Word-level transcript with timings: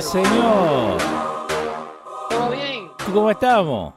Señor? 0.00 0.98
¿Todo 2.30 2.50
bien? 2.50 2.88
¿Cómo 3.12 3.30
estamos? 3.30 3.94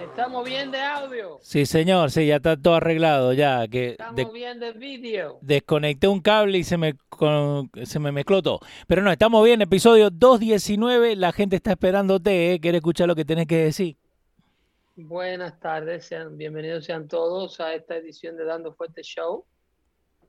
¿Estamos 0.00 0.44
bien 0.44 0.70
de 0.70 0.80
audio? 0.80 1.38
Sí, 1.42 1.66
señor, 1.66 2.10
sí, 2.10 2.26
ya 2.26 2.36
está 2.36 2.56
todo 2.56 2.74
arreglado, 2.76 3.32
ya. 3.32 3.66
Que 3.66 3.90
¿Estamos 3.90 4.14
de- 4.16 4.24
bien 4.26 4.60
de 4.60 4.72
vídeo? 4.72 5.38
desconecté 5.40 6.06
un 6.06 6.20
cable 6.20 6.58
y 6.58 6.64
se 6.64 6.76
me, 6.78 6.94
con- 7.08 7.68
se 7.84 7.98
me 7.98 8.12
mezcló 8.12 8.40
todo. 8.40 8.60
Pero 8.86 9.02
no, 9.02 9.10
estamos 9.10 9.44
bien, 9.44 9.60
episodio 9.60 10.10
219, 10.10 11.16
la 11.16 11.32
gente 11.32 11.56
está 11.56 11.72
esperándote, 11.72 12.52
¿eh? 12.54 12.60
Quiere 12.60 12.78
escuchar 12.78 13.08
lo 13.08 13.16
que 13.16 13.24
tenés 13.24 13.46
que 13.46 13.56
decir. 13.56 13.96
Buenas 14.96 15.58
tardes, 15.58 16.06
sean 16.06 16.36
bienvenidos 16.38 16.84
sean 16.84 17.08
todos 17.08 17.58
a 17.60 17.74
esta 17.74 17.96
edición 17.96 18.36
de 18.36 18.44
Dando 18.44 18.72
Fuerte 18.74 19.02
Show. 19.02 19.44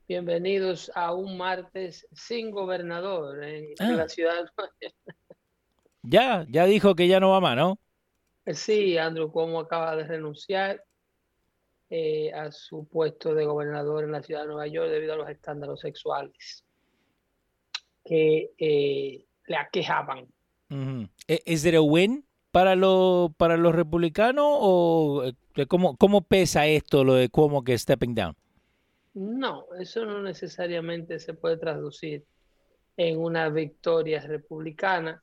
Bienvenidos 0.07 0.91
a 0.93 1.13
un 1.13 1.37
martes 1.37 2.07
sin 2.13 2.51
gobernador 2.51 3.43
en, 3.43 3.73
Ah. 3.79 3.91
la 3.91 4.07
ciudad. 4.09 4.35
de 4.35 4.41
Nueva 4.55 4.71
York. 4.81 4.95
Ya, 6.03 6.45
ya 6.49 6.65
dijo 6.65 6.93
que 6.95 7.07
ya 7.07 7.19
no 7.19 7.31
va 7.31 7.41
más, 7.41 7.55
¿no? 7.55 7.79
Sí, 8.53 8.97
Andrew 8.99 9.31
Cuomo 9.31 9.59
acaba 9.59 9.95
de 9.95 10.03
renunciar 10.03 10.83
eh, 11.89 12.31
a 12.33 12.51
su 12.51 12.87
puesto 12.87 13.33
de 13.33 13.45
gobernador 13.45 14.03
en 14.03 14.11
la 14.11 14.21
ciudad 14.21 14.41
de 14.41 14.47
Nueva 14.47 14.67
York 14.67 14.89
debido 14.91 15.13
a 15.13 15.17
los 15.17 15.29
escándalos 15.29 15.79
sexuales 15.79 16.63
que 18.03 18.51
eh, 18.59 19.25
le 19.47 19.55
aquejaban. 19.57 20.27
E- 21.27 21.41
¿Es 21.45 21.65
a 21.65 21.81
win 21.81 22.23
para, 22.51 22.75
lo- 22.75 23.33
para 23.37 23.57
los 23.57 23.73
republicanos 23.73 24.45
o 24.47 25.23
eh, 25.55 25.65
cómo, 25.65 25.95
cómo 25.97 26.21
pesa 26.21 26.67
esto, 26.67 27.03
lo 27.03 27.15
de 27.15 27.29
Cuomo 27.29 27.63
que 27.63 27.75
stepping 27.77 28.13
down? 28.13 28.35
No, 29.15 29.67
eso 29.79 30.05
no 30.05 30.21
necesariamente 30.21 31.19
se 31.19 31.33
puede 31.33 31.57
traducir 31.57 32.23
en 32.97 33.17
una 33.17 33.49
victoria 33.49 34.19
republicana. 34.19 35.21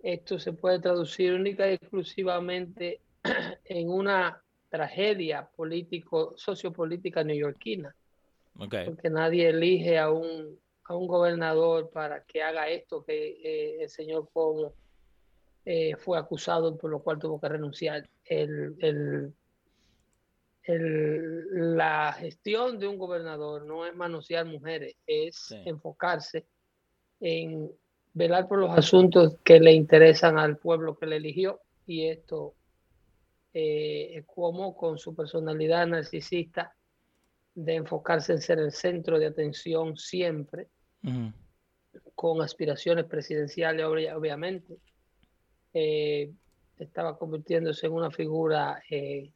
Esto 0.00 0.38
se 0.38 0.52
puede 0.52 0.78
traducir 0.80 1.32
única 1.32 1.68
y 1.68 1.74
exclusivamente 1.74 3.00
en 3.64 3.88
una 3.90 4.40
tragedia 4.68 5.48
político, 5.56 6.34
sociopolítica 6.36 7.24
neoyorquina, 7.24 7.94
Ok. 8.58 8.74
porque 8.86 9.10
nadie 9.10 9.48
elige 9.48 9.98
a 9.98 10.10
un, 10.10 10.58
a 10.84 10.94
un 10.96 11.06
gobernador 11.06 11.90
para 11.90 12.22
que 12.24 12.42
haga 12.42 12.68
esto 12.68 13.04
que 13.04 13.38
eh, 13.42 13.82
el 13.82 13.88
señor 13.88 14.28
Cuomo 14.32 14.74
eh, 15.64 15.96
fue 15.96 16.18
acusado, 16.18 16.76
por 16.76 16.90
lo 16.90 17.02
cual 17.02 17.18
tuvo 17.18 17.40
que 17.40 17.48
renunciar. 17.48 18.08
El, 18.24 18.76
el- 18.80 19.32
el- 20.64 21.76
la 21.76 22.12
gestión 22.14 22.78
de 22.78 22.86
un 22.88 22.98
gobernador 22.98 23.64
no 23.64 23.86
es 23.86 23.94
manosear 23.94 24.46
mujeres, 24.46 24.96
es 25.06 25.36
Sí. 25.36 25.56
enfocarse 25.64 26.46
en 27.20 27.70
velar 28.12 28.46
por 28.48 28.58
los 28.58 28.70
asuntos 28.76 29.36
que 29.44 29.60
le 29.60 29.72
interesan 29.72 30.38
al 30.38 30.56
pueblo 30.58 30.96
que 30.96 31.06
le 31.06 31.16
eligió 31.16 31.60
y 31.86 32.06
esto 32.08 32.54
eh, 33.56 34.18
es 34.18 34.26
como 34.26 34.76
con 34.76 34.98
su 34.98 35.14
personalidad 35.14 35.86
narcisista 35.86 36.74
de 37.54 37.76
enfocarse 37.76 38.32
en 38.32 38.40
ser 38.40 38.58
el 38.58 38.72
centro 38.72 39.16
de 39.16 39.26
atención 39.26 39.96
siempre, 39.96 40.66
con 42.16 42.42
aspiraciones 42.42 43.04
presidenciales 43.04 43.86
obvia- 43.86 44.16
obviamente, 44.16 44.78
eh, 45.72 46.32
estaba 46.78 47.16
convirtiéndose 47.16 47.86
en 47.86 47.92
una 47.92 48.10
figura 48.10 48.82
eh, 48.90 49.30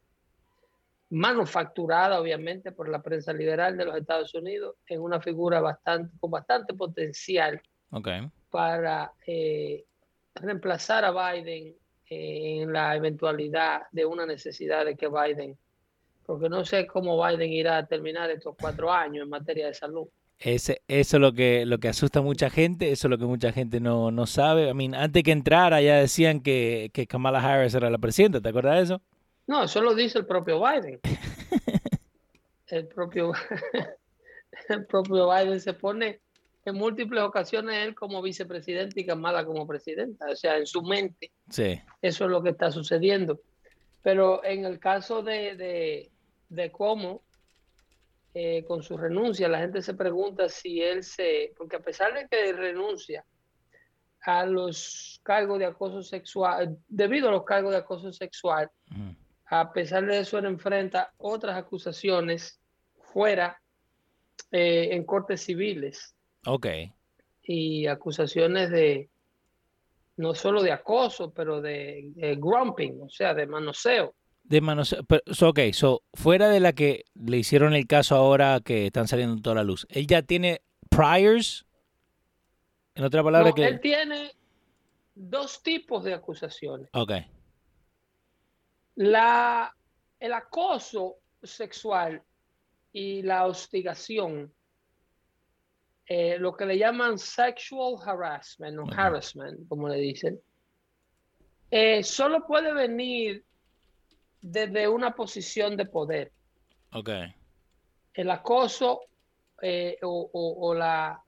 manufacturada 1.10 2.20
obviamente 2.20 2.72
por 2.72 2.88
la 2.88 3.02
prensa 3.02 3.32
liberal 3.32 3.76
de 3.76 3.84
los 3.84 3.96
Estados 3.96 4.34
Unidos, 4.34 4.76
en 4.86 5.00
una 5.00 5.20
figura 5.20 5.60
bastante, 5.60 6.14
con 6.20 6.30
bastante 6.30 6.74
potencial 6.74 7.60
para 8.50 9.12
eh, 9.26 9.84
reemplazar 10.34 11.04
a 11.04 11.32
Biden 11.32 11.74
en 12.10 12.72
la 12.72 12.96
eventualidad 12.96 13.82
de 13.92 14.06
una 14.06 14.26
necesidad 14.26 14.84
de 14.84 14.96
que 14.96 15.08
Biden, 15.08 15.56
porque 16.24 16.48
no 16.48 16.64
sé 16.64 16.86
cómo 16.86 17.22
Biden 17.22 17.52
irá 17.52 17.78
a 17.78 17.86
terminar 17.86 18.30
estos 18.30 18.54
cuatro 18.58 18.92
años 18.92 19.24
en 19.24 19.30
materia 19.30 19.66
de 19.66 19.74
salud. 19.74 20.08
Ese, 20.38 20.82
eso 20.86 21.16
es 21.16 21.20
lo 21.20 21.32
que, 21.32 21.66
lo 21.66 21.78
que 21.78 21.88
asusta 21.88 22.20
a 22.20 22.22
mucha 22.22 22.48
gente, 22.48 22.92
eso 22.92 23.08
es 23.08 23.10
lo 23.10 23.18
que 23.18 23.24
mucha 23.24 23.50
gente 23.50 23.80
no, 23.80 24.10
no 24.12 24.26
sabe. 24.26 24.68
I 24.68 24.74
mean, 24.74 24.94
antes 24.94 25.24
que 25.24 25.32
entrara 25.32 25.80
ya 25.80 25.96
decían 25.96 26.40
que, 26.40 26.90
que 26.92 27.06
Kamala 27.06 27.40
Harris 27.40 27.74
era 27.74 27.90
la 27.90 27.98
presidenta, 27.98 28.40
¿te 28.40 28.48
acuerdas 28.48 28.76
de 28.76 28.82
eso? 28.82 29.02
No, 29.48 29.64
eso 29.64 29.80
lo 29.80 29.94
dice 29.94 30.18
el 30.18 30.26
propio 30.26 30.60
Biden. 30.60 31.00
El 32.66 32.86
propio, 32.86 33.32
el 34.68 34.86
propio 34.86 35.30
Biden 35.30 35.58
se 35.58 35.72
pone 35.72 36.20
en 36.66 36.74
múltiples 36.74 37.22
ocasiones 37.22 37.78
él 37.78 37.94
como 37.94 38.20
vicepresidente 38.20 39.00
y 39.00 39.06
Kamala 39.06 39.46
como 39.46 39.66
presidenta. 39.66 40.26
O 40.30 40.36
sea, 40.36 40.58
en 40.58 40.66
su 40.66 40.82
mente 40.82 41.32
Sí. 41.48 41.80
eso 42.02 42.24
es 42.26 42.30
lo 42.30 42.42
que 42.42 42.50
está 42.50 42.70
sucediendo. 42.70 43.40
Pero 44.02 44.44
en 44.44 44.66
el 44.66 44.78
caso 44.78 45.22
de, 45.22 45.56
de, 45.56 46.10
de 46.50 46.70
cómo, 46.70 47.22
eh, 48.34 48.64
con 48.64 48.82
su 48.82 48.98
renuncia, 48.98 49.48
la 49.48 49.60
gente 49.60 49.80
se 49.80 49.94
pregunta 49.94 50.50
si 50.50 50.82
él 50.82 51.02
se, 51.02 51.54
porque 51.56 51.76
a 51.76 51.80
pesar 51.80 52.12
de 52.12 52.28
que 52.28 52.52
renuncia 52.52 53.24
a 54.20 54.44
los 54.44 55.20
cargos 55.22 55.58
de 55.58 55.64
acoso 55.64 56.02
sexual, 56.02 56.76
debido 56.86 57.30
a 57.30 57.32
los 57.32 57.44
cargos 57.44 57.72
de 57.72 57.78
acoso 57.78 58.12
sexual. 58.12 58.70
A 59.50 59.72
pesar 59.72 60.04
de 60.06 60.20
eso, 60.20 60.38
él 60.38 60.46
enfrenta 60.46 61.12
otras 61.18 61.56
acusaciones 61.56 62.60
fuera 63.12 63.60
eh, 64.52 64.90
en 64.92 65.04
cortes 65.04 65.42
civiles 65.42 66.14
Ok. 66.46 66.66
y 67.42 67.86
acusaciones 67.86 68.70
de 68.70 69.08
no 70.16 70.34
solo 70.34 70.62
de 70.62 70.72
acoso, 70.72 71.32
pero 71.32 71.60
de, 71.60 72.10
de 72.14 72.36
grumping, 72.36 73.00
o 73.02 73.08
sea, 73.08 73.34
de 73.34 73.46
manoseo. 73.46 74.14
De 74.42 74.60
manos, 74.60 74.96
pero, 75.06 75.22
so, 75.32 75.50
ok, 75.50 75.60
so, 75.72 76.02
fuera 76.14 76.48
de 76.48 76.58
la 76.60 76.72
que 76.72 77.04
le 77.14 77.36
hicieron 77.36 77.74
el 77.74 77.86
caso 77.86 78.16
ahora 78.16 78.60
que 78.64 78.86
están 78.86 79.06
saliendo 79.06 79.40
toda 79.40 79.56
la 79.56 79.62
luz, 79.62 79.86
¿él 79.90 80.06
ya 80.06 80.22
tiene 80.22 80.62
priors? 80.88 81.66
En 82.94 83.04
otra 83.04 83.22
palabra 83.22 83.50
No, 83.50 83.54
que... 83.54 83.66
Él 83.66 83.80
tiene 83.80 84.32
dos 85.14 85.62
tipos 85.62 86.02
de 86.02 86.14
acusaciones. 86.14 86.88
Ok. 86.92 87.12
La, 89.00 89.72
el 90.18 90.32
acoso 90.32 91.18
sexual 91.40 92.20
y 92.92 93.22
la 93.22 93.46
hostigación, 93.46 94.52
eh, 96.06 96.36
lo 96.38 96.56
que 96.56 96.66
le 96.66 96.76
llaman 96.76 97.16
sexual 97.16 97.94
harassment 98.04 98.76
o 98.80 98.86
harassment, 98.92 99.68
como 99.68 99.88
le 99.88 99.98
dicen, 99.98 100.40
eh, 101.70 102.02
solo 102.02 102.44
puede 102.44 102.72
venir 102.72 103.44
desde 104.40 104.88
una 104.88 105.14
posición 105.14 105.76
de 105.76 105.86
poder. 105.86 106.32
Ok. 106.92 107.10
El 108.14 108.30
acoso 108.30 109.02
eh, 109.62 109.96
o, 110.02 110.28
o- 110.32 110.68
o 110.70 110.74
la, 110.74 111.22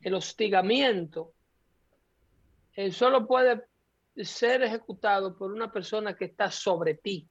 el 0.00 0.14
hostigamiento 0.14 1.34
solo 2.92 3.26
puede 3.26 3.60
ser 4.24 4.62
ejecutado 4.62 5.36
por 5.36 5.52
una 5.52 5.70
persona 5.72 6.14
que 6.16 6.26
está 6.26 6.50
sobre 6.50 6.94
ti. 6.94 7.28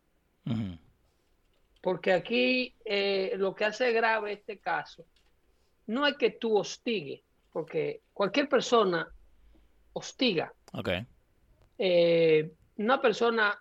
Porque 1.81 2.13
aquí 2.13 2.75
eh, 2.85 3.33
lo 3.37 3.53
que 3.53 3.65
hace 3.65 3.91
grave 3.91 4.33
este 4.33 4.59
caso 4.59 5.05
no 5.87 6.05
es 6.05 6.17
que 6.17 6.31
tú 6.31 6.57
hostigues, 6.57 7.21
porque 7.51 8.01
cualquier 8.13 8.47
persona 8.49 9.09
hostiga. 9.93 10.53
Okay. 10.73 11.05
Eh, 11.77 12.51
una 12.77 13.01
persona 13.01 13.57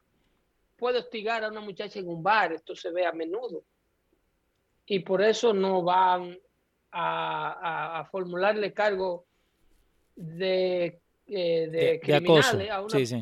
puede 0.76 0.98
hostigar 0.98 1.44
a 1.44 1.48
una 1.48 1.60
muchacha 1.60 1.98
en 1.98 2.08
un 2.08 2.22
bar, 2.22 2.52
esto 2.52 2.74
se 2.74 2.90
ve 2.90 3.06
a 3.06 3.12
menudo, 3.12 3.64
y 4.86 5.00
por 5.00 5.22
eso 5.22 5.52
no 5.52 5.82
van 5.82 6.38
a, 6.92 8.08
formularle 8.10 8.72
cargo 8.72 9.26
de, 10.14 11.00
eh, 11.28 11.68
de, 11.70 12.00
criminales 12.00 12.70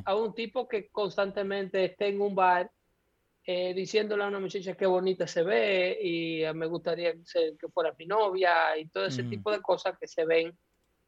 a, 0.04 0.14
un 0.14 0.34
tipo 0.34 0.68
que 0.68 0.88
constantemente 0.88 1.84
esté 1.86 2.08
en 2.08 2.20
un 2.20 2.34
bar 2.34 2.70
eh, 3.46 3.72
diciéndole 3.74 4.24
a 4.24 4.28
una 4.28 4.40
muchacha 4.40 4.74
qué 4.74 4.86
bonita 4.86 5.26
se 5.26 5.42
ve 5.42 5.98
y 6.02 6.42
me 6.54 6.66
gustaría 6.66 7.12
que 7.12 7.68
fuera 7.72 7.94
mi 7.98 8.06
novia 8.06 8.76
y 8.78 8.88
todo 8.88 9.06
ese 9.06 9.22
mm. 9.22 9.30
tipo 9.30 9.50
de 9.50 9.60
cosas 9.60 9.98
que 9.98 10.06
se 10.06 10.24
ven 10.24 10.56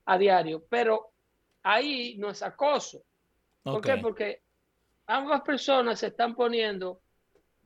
a 0.07 0.19
diario. 0.19 0.65
Pero 0.69 1.13
ahí 1.63 2.17
no 2.19 2.31
es 2.31 2.43
acoso. 2.43 3.03
¿Por 3.63 3.81
qué? 3.81 3.97
Porque 3.97 4.43
ambas 5.07 5.43
personas 5.43 6.01
se 6.01 6.09
están 6.09 6.35
poniendo, 6.35 7.01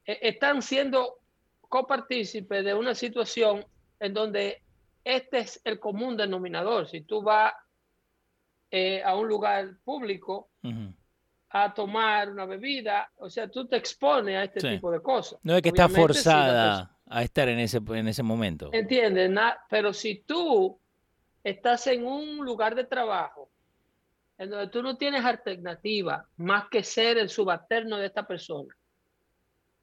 eh, 0.04 0.18
están 0.22 0.62
siendo 0.62 1.18
copartícipes 1.60 2.64
de 2.64 2.74
una 2.74 2.94
situación 2.94 3.64
en 3.98 4.14
donde 4.14 4.62
este 5.04 5.40
es 5.40 5.60
el 5.64 5.78
común 5.78 6.16
denominador. 6.16 6.88
Si 6.88 7.02
tú 7.02 7.22
vas 7.22 7.52
eh, 8.70 9.02
a 9.02 9.16
un 9.16 9.28
lugar 9.28 9.76
público 9.84 10.50
a 11.50 11.74
tomar 11.74 12.30
una 12.30 12.44
bebida, 12.44 13.10
o 13.16 13.28
sea, 13.28 13.48
tú 13.48 13.66
te 13.66 13.76
expones 13.76 14.36
a 14.36 14.44
este 14.44 14.60
tipo 14.60 14.90
de 14.90 15.00
cosas. 15.02 15.40
No 15.42 15.56
es 15.56 15.62
que 15.62 15.70
está 15.70 15.88
forzada 15.88 16.96
a 17.06 17.22
estar 17.24 17.48
en 17.48 17.58
ese, 17.58 17.80
en 17.88 18.06
ese 18.06 18.22
momento. 18.22 18.70
Entiendes, 18.72 19.30
pero 19.68 19.92
si 19.92 20.22
tú 20.22 20.78
estás 21.42 21.86
en 21.88 22.06
un 22.06 22.44
lugar 22.44 22.76
de 22.76 22.84
trabajo 22.84 23.50
en 24.38 24.50
donde 24.50 24.68
tú 24.68 24.82
no 24.82 24.96
tienes 24.96 25.24
alternativa 25.24 26.26
más 26.36 26.68
que 26.70 26.82
ser 26.84 27.18
el 27.18 27.28
subalterno 27.28 27.98
de 27.98 28.06
esta 28.06 28.26
persona, 28.26 28.74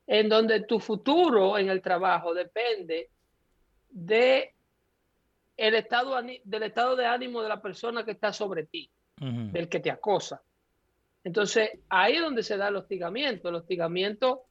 en 0.07 0.29
donde 0.29 0.61
tu 0.61 0.79
futuro 0.79 1.57
en 1.57 1.69
el 1.69 1.81
trabajo 1.81 2.33
depende 2.33 3.09
de 3.89 4.55
el 5.57 5.73
estado, 5.73 6.15
del 6.21 6.63
estado 6.63 6.95
de 6.95 7.05
ánimo 7.05 7.41
de 7.41 7.49
la 7.49 7.61
persona 7.61 8.05
que 8.05 8.11
está 8.11 8.31
sobre 8.31 8.65
ti, 8.67 8.89
del 9.19 9.67
que 9.67 9.79
te 9.79 9.89
acosa. 9.89 10.41
Entonces, 11.23 11.71
ahí 11.89 12.15
es 12.15 12.21
donde 12.21 12.43
se 12.43 12.55
da 12.55 12.67
el 12.67 12.75
hostigamiento. 12.75 13.49
El 13.49 13.55
hostigamiento 13.55 14.43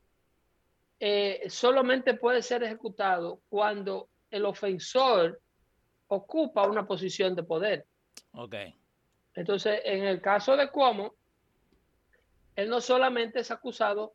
eh, 0.99 1.45
solamente 1.49 2.15
puede 2.15 2.43
ser 2.43 2.65
ejecutado 2.65 3.41
cuando 3.49 4.09
el 4.31 4.45
ofensor 4.45 5.41
ocupa 6.09 6.67
una 6.67 6.87
posición 6.87 7.35
de 7.37 7.45
poder. 7.45 7.87
Okay. 8.33 8.75
Entonces, 9.35 9.81
en 9.85 10.05
el 10.05 10.21
caso 10.21 10.57
de 10.57 10.71
Cuomo, 10.71 11.15
él 12.57 12.69
no 12.69 12.81
solamente 12.81 13.41
es 13.41 13.51
acusado 13.51 14.15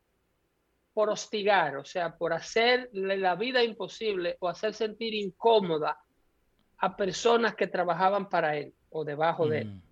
por 0.92 1.08
hostigar, 1.08 1.76
o 1.76 1.84
sea, 1.84 2.16
por 2.16 2.32
hacerle 2.34 3.16
la 3.16 3.34
vida 3.34 3.64
imposible 3.64 4.36
o 4.40 4.48
hacer 4.48 4.74
sentir 4.74 5.14
incómoda 5.14 5.98
a 6.82 6.96
personas 6.96 7.54
que 7.54 7.68
trabajaban 7.68 8.28
para 8.28 8.56
él 8.56 8.74
o 8.90 9.04
debajo 9.04 9.46
de 9.46 9.60
él. 9.60 9.68
Mm. 9.68 9.82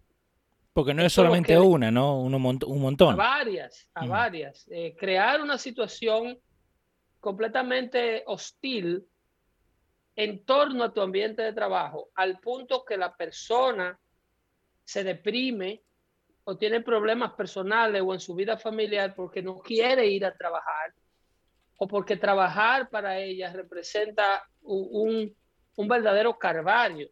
Porque 0.73 0.93
no 0.93 1.05
es 1.05 1.13
solamente 1.13 1.57
una, 1.57 1.89
¿no? 1.93 2.21
un 2.21 2.81
montón. 2.81 3.15
A 3.15 3.17
varias, 3.17 3.89
a 3.95 4.05
mm. 4.05 4.09
varias. 4.09 4.67
Eh, 4.69 4.97
crear 4.99 5.41
una 5.41 5.57
situación 5.57 6.37
completamente 7.21 8.25
hostil 8.27 9.07
en 10.17 10.45
torno 10.45 10.83
a 10.83 10.93
tu 10.93 11.01
ambiente 11.01 11.43
de 11.43 11.53
trabajo, 11.53 12.09
al 12.17 12.41
punto 12.41 12.85
que 12.85 12.97
la 12.97 13.15
persona 13.15 13.97
se 14.83 15.05
deprime 15.05 15.83
o 16.43 16.57
tiene 16.57 16.81
problemas 16.81 17.35
personales 17.35 18.03
o 18.05 18.13
en 18.13 18.21
su 18.21 18.35
vida 18.35 18.57
familiar 18.57 19.15
porque 19.15 19.43
no 19.43 19.59
quiere 19.59 20.09
ir 20.09 20.25
a 20.25 20.35
trabajar 20.35 20.93
o 21.77 21.87
porque 21.87 22.17
trabajar 22.17 22.91
para 22.91 23.21
ella 23.21 23.53
representa 23.53 24.43
un, 24.63 25.33
verdadero 25.89 26.39
carvario. 26.39 27.09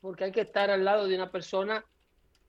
Porque 0.00 0.24
hay 0.24 0.32
que 0.32 0.40
estar 0.42 0.70
al 0.70 0.84
lado 0.84 1.06
de 1.06 1.14
una 1.14 1.30
persona 1.30 1.84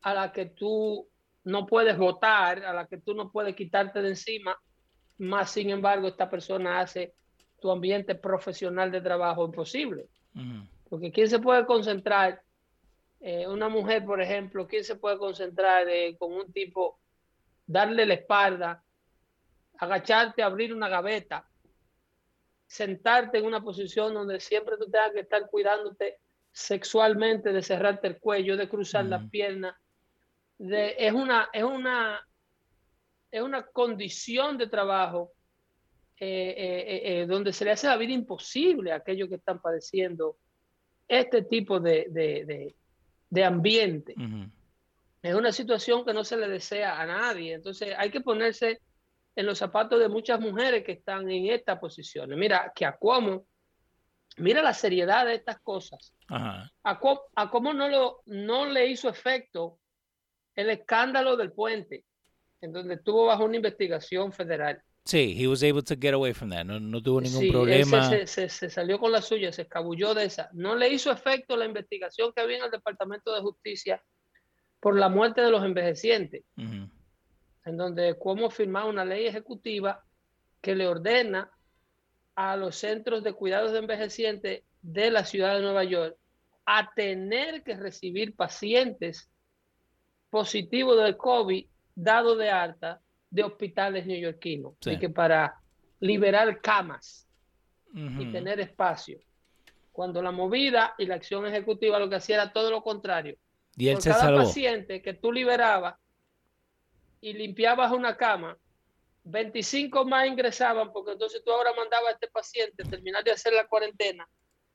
a 0.01 0.13
la 0.13 0.31
que 0.31 0.45
tú 0.45 1.07
no 1.43 1.65
puedes 1.65 1.97
votar, 1.97 2.63
a 2.63 2.73
la 2.73 2.87
que 2.87 2.97
tú 2.97 3.13
no 3.13 3.31
puedes 3.31 3.55
quitarte 3.55 4.01
de 4.01 4.09
encima, 4.09 4.57
más 5.17 5.51
sin 5.51 5.69
embargo 5.69 6.07
esta 6.07 6.29
persona 6.29 6.79
hace 6.79 7.13
tu 7.59 7.69
ambiente 7.69 8.15
profesional 8.15 8.91
de 8.91 9.01
trabajo 9.01 9.45
imposible. 9.45 10.07
Porque 10.89 11.11
¿quién 11.11 11.29
se 11.29 11.39
puede 11.39 11.65
concentrar 11.65 12.41
eh, 13.19 13.47
una 13.47 13.69
mujer, 13.69 14.03
por 14.03 14.19
ejemplo, 14.19 14.67
¿quién 14.67 14.83
se 14.83 14.95
puede 14.95 15.17
concentrar 15.17 15.87
eh, 15.87 16.15
con 16.17 16.33
un 16.33 16.51
tipo, 16.51 16.99
darle 17.67 18.05
la 18.05 18.15
espalda, 18.15 18.83
agacharte, 19.77 20.41
abrir 20.41 20.73
una 20.73 20.89
gaveta, 20.89 21.47
sentarte 22.71 23.37
en 23.37 23.45
una 23.45 23.61
posición 23.61 24.13
donde 24.13 24.39
siempre 24.39 24.77
tú 24.77 24.89
tengas 24.89 25.11
que 25.11 25.19
estar 25.19 25.49
cuidándote 25.49 26.19
sexualmente, 26.53 27.51
de 27.51 27.61
cerrarte 27.61 28.07
el 28.07 28.17
cuello, 28.17 28.55
de 28.55 28.69
cruzar 28.69 29.03
las 29.05 29.29
piernas? 29.29 29.75
De, 30.57 30.95
es, 30.97 31.11
una, 31.11 31.49
es, 31.51 31.63
una, 31.63 32.25
es 33.29 33.41
una 33.41 33.65
condición 33.65 34.57
de 34.57 34.67
trabajo 34.67 35.33
eh, 36.17 37.25
donde 37.27 37.51
se 37.51 37.65
le 37.65 37.71
hace 37.71 37.87
la 37.87 37.97
vida 37.97 38.13
imposible 38.13 38.93
a 38.93 38.97
aquellos 38.97 39.27
que 39.27 39.35
están 39.35 39.59
padeciendo 39.61 40.37
este 41.09 41.41
tipo 41.41 41.81
de, 41.81 42.73
de 43.29 43.43
ambiente. 43.43 44.15
Es 45.21 45.35
una 45.35 45.51
situación 45.51 46.05
que 46.05 46.13
no 46.13 46.23
se 46.23 46.37
le 46.37 46.47
desea 46.47 47.01
a 47.01 47.05
nadie. 47.05 47.53
Entonces 47.53 47.93
hay 47.97 48.11
que 48.11 48.21
ponerse 48.21 48.79
en 49.35 49.45
los 49.45 49.57
zapatos 49.57 49.99
de 49.99 50.09
muchas 50.09 50.39
mujeres 50.39 50.83
que 50.83 50.93
están 50.93 51.29
en 51.29 51.47
esta 51.47 51.79
posición. 51.79 52.29
Mira, 52.37 52.71
que 52.75 52.85
a 52.85 52.97
cómo, 52.97 53.45
mira 54.37 54.61
la 54.61 54.73
seriedad 54.73 55.25
de 55.25 55.35
estas 55.35 55.59
cosas. 55.61 56.13
A, 56.29 56.99
cómo, 56.99 57.73
no, 57.73 57.89
lo, 57.89 58.21
no 58.25 58.65
le 58.65 58.87
hizo 58.87 59.09
efecto 59.09 59.79
el 60.55 60.69
escándalo 60.69 61.37
del 61.37 61.51
puente, 61.51 62.05
en 62.61 62.73
donde 62.73 62.95
estuvo 62.95 63.25
bajo 63.25 63.45
una 63.45 63.55
investigación 63.55 64.31
federal. 64.33 64.81
Sí, 65.05 65.35
he 65.35 65.47
was 65.47 65.63
able 65.63 65.81
to 65.81 65.95
get 65.99 66.13
away 66.13 66.31
from 66.31 66.51
that. 66.51 66.63
No, 66.63 67.01
tuvo 67.01 67.21
ningún 67.21 67.49
problema. 67.49 68.09
Se, 68.27 68.49
se, 68.49 68.69
salió 68.69 68.99
con 68.99 69.11
la 69.11 69.21
suya, 69.21 69.51
se 69.51 69.63
escabulló 69.63 70.13
de 70.13 70.25
esa. 70.25 70.49
No 70.53 70.75
le 70.75 70.89
hizo 70.89 71.11
efecto 71.11 71.57
la 71.57 71.65
investigación 71.65 72.31
que 72.33 72.41
había 72.41 72.57
en 72.57 72.65
el 72.65 72.71
Departamento 72.71 73.33
de 73.33 73.41
Justicia 73.41 74.03
por 74.79 74.97
la 74.97 75.09
muerte 75.09 75.41
de 75.41 75.51
los 75.51 75.63
envejecientes, 75.63 76.43
en 77.65 77.77
donde 77.77 78.17
cómo 78.17 78.49
firmar 78.49 78.87
una 78.87 79.05
ley 79.05 79.27
ejecutiva 79.27 80.03
que 80.61 80.75
le 80.75 80.87
ordena 80.87 81.51
a 82.35 82.55
los 82.55 82.75
centros 82.75 83.23
de 83.23 83.33
cuidados 83.33 83.71
de 83.71 83.79
envejecientes 83.79 84.63
de 84.81 85.11
la 85.11 85.25
ciudad 85.25 85.55
de 85.55 85.61
Nueva 85.61 85.83
York 85.83 86.17
a 86.65 86.91
tener 86.93 87.63
que 87.63 87.75
recibir 87.75 88.35
pacientes 88.35 89.29
positivos 90.29 90.97
del 91.03 91.17
COVID 91.17 91.65
dado 91.95 92.35
de 92.35 92.49
alta 92.49 93.01
de 93.29 93.43
hospitales 93.43 94.05
neoyorquinos, 94.05 94.75
y 94.85 94.97
que 94.97 95.09
para 95.09 95.61
liberar 95.99 96.61
camas 96.61 97.27
y 97.93 98.31
tener 98.31 98.59
espacio. 98.59 99.19
Cuando 99.91 100.21
la 100.21 100.31
movida 100.31 100.95
y 100.97 101.05
la 101.05 101.15
acción 101.15 101.45
ejecutiva 101.45 101.99
lo 101.99 102.09
que 102.09 102.15
hacía 102.15 102.35
era 102.35 102.53
todo 102.53 102.71
lo 102.71 102.81
contrario. 102.81 103.37
Y 103.75 103.89
él 103.89 103.95
Por 103.95 104.03
cada 104.03 104.35
paciente 104.35 105.01
que 105.01 105.13
tú 105.13 105.31
liberabas 105.31 105.95
y 107.21 107.33
limpiabas 107.33 107.91
una 107.91 108.17
cama, 108.17 108.57
25 109.23 110.03
más 110.05 110.27
ingresaban 110.27 110.91
porque 110.91 111.11
entonces 111.11 111.43
tú 111.45 111.51
ahora 111.51 111.71
mandabas 111.77 112.09
a 112.09 112.11
este 112.13 112.27
paciente 112.27 112.83
terminar 112.83 113.23
de 113.23 113.31
hacer 113.31 113.53
la 113.53 113.67
cuarentena 113.67 114.27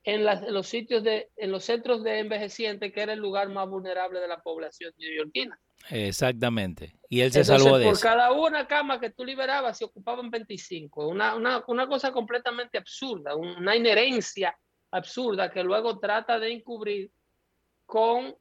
en, 0.05 0.25
los 0.55 0.69
sitios 0.69 1.03
de, 1.03 1.31
en 1.37 1.51
los 1.51 1.65
centros 1.65 2.05
de 2.05 2.21
envejecientes, 2.21 2.93
que 2.93 3.01
era 3.01 3.13
el 3.13 3.19
lugar 3.19 3.49
más 3.49 3.69
vulnerable 3.69 4.21
de 4.21 4.29
la 4.29 4.41
población 4.41 4.95
neoyorquina. 4.99 5.59
Exactamente. 5.91 6.97
Y 7.09 7.21
él 7.21 7.33
se 7.33 7.45
salvó 7.45 7.77
de 7.77 7.87
por 7.87 7.99
cada 7.99 8.33
una 8.33 8.69
cama 8.69 9.01
que 9.01 9.11
tú 9.11 9.25
liberabas 9.25 9.79
se 9.79 9.85
ocupaban 9.85 10.31
25. 10.31 11.09
Una, 11.09 11.35
una, 11.35 11.65
una 11.67 11.89
cosa 11.89 12.13
completamente 12.13 12.79
absurda, 12.79 13.35
una 13.35 13.75
inherencia 13.75 14.57
absurda 14.93 15.51
que 15.51 15.65
luego 15.65 15.99
trata 15.99 16.39
de 16.39 16.53
encubrir 16.53 17.11
con 17.85 18.37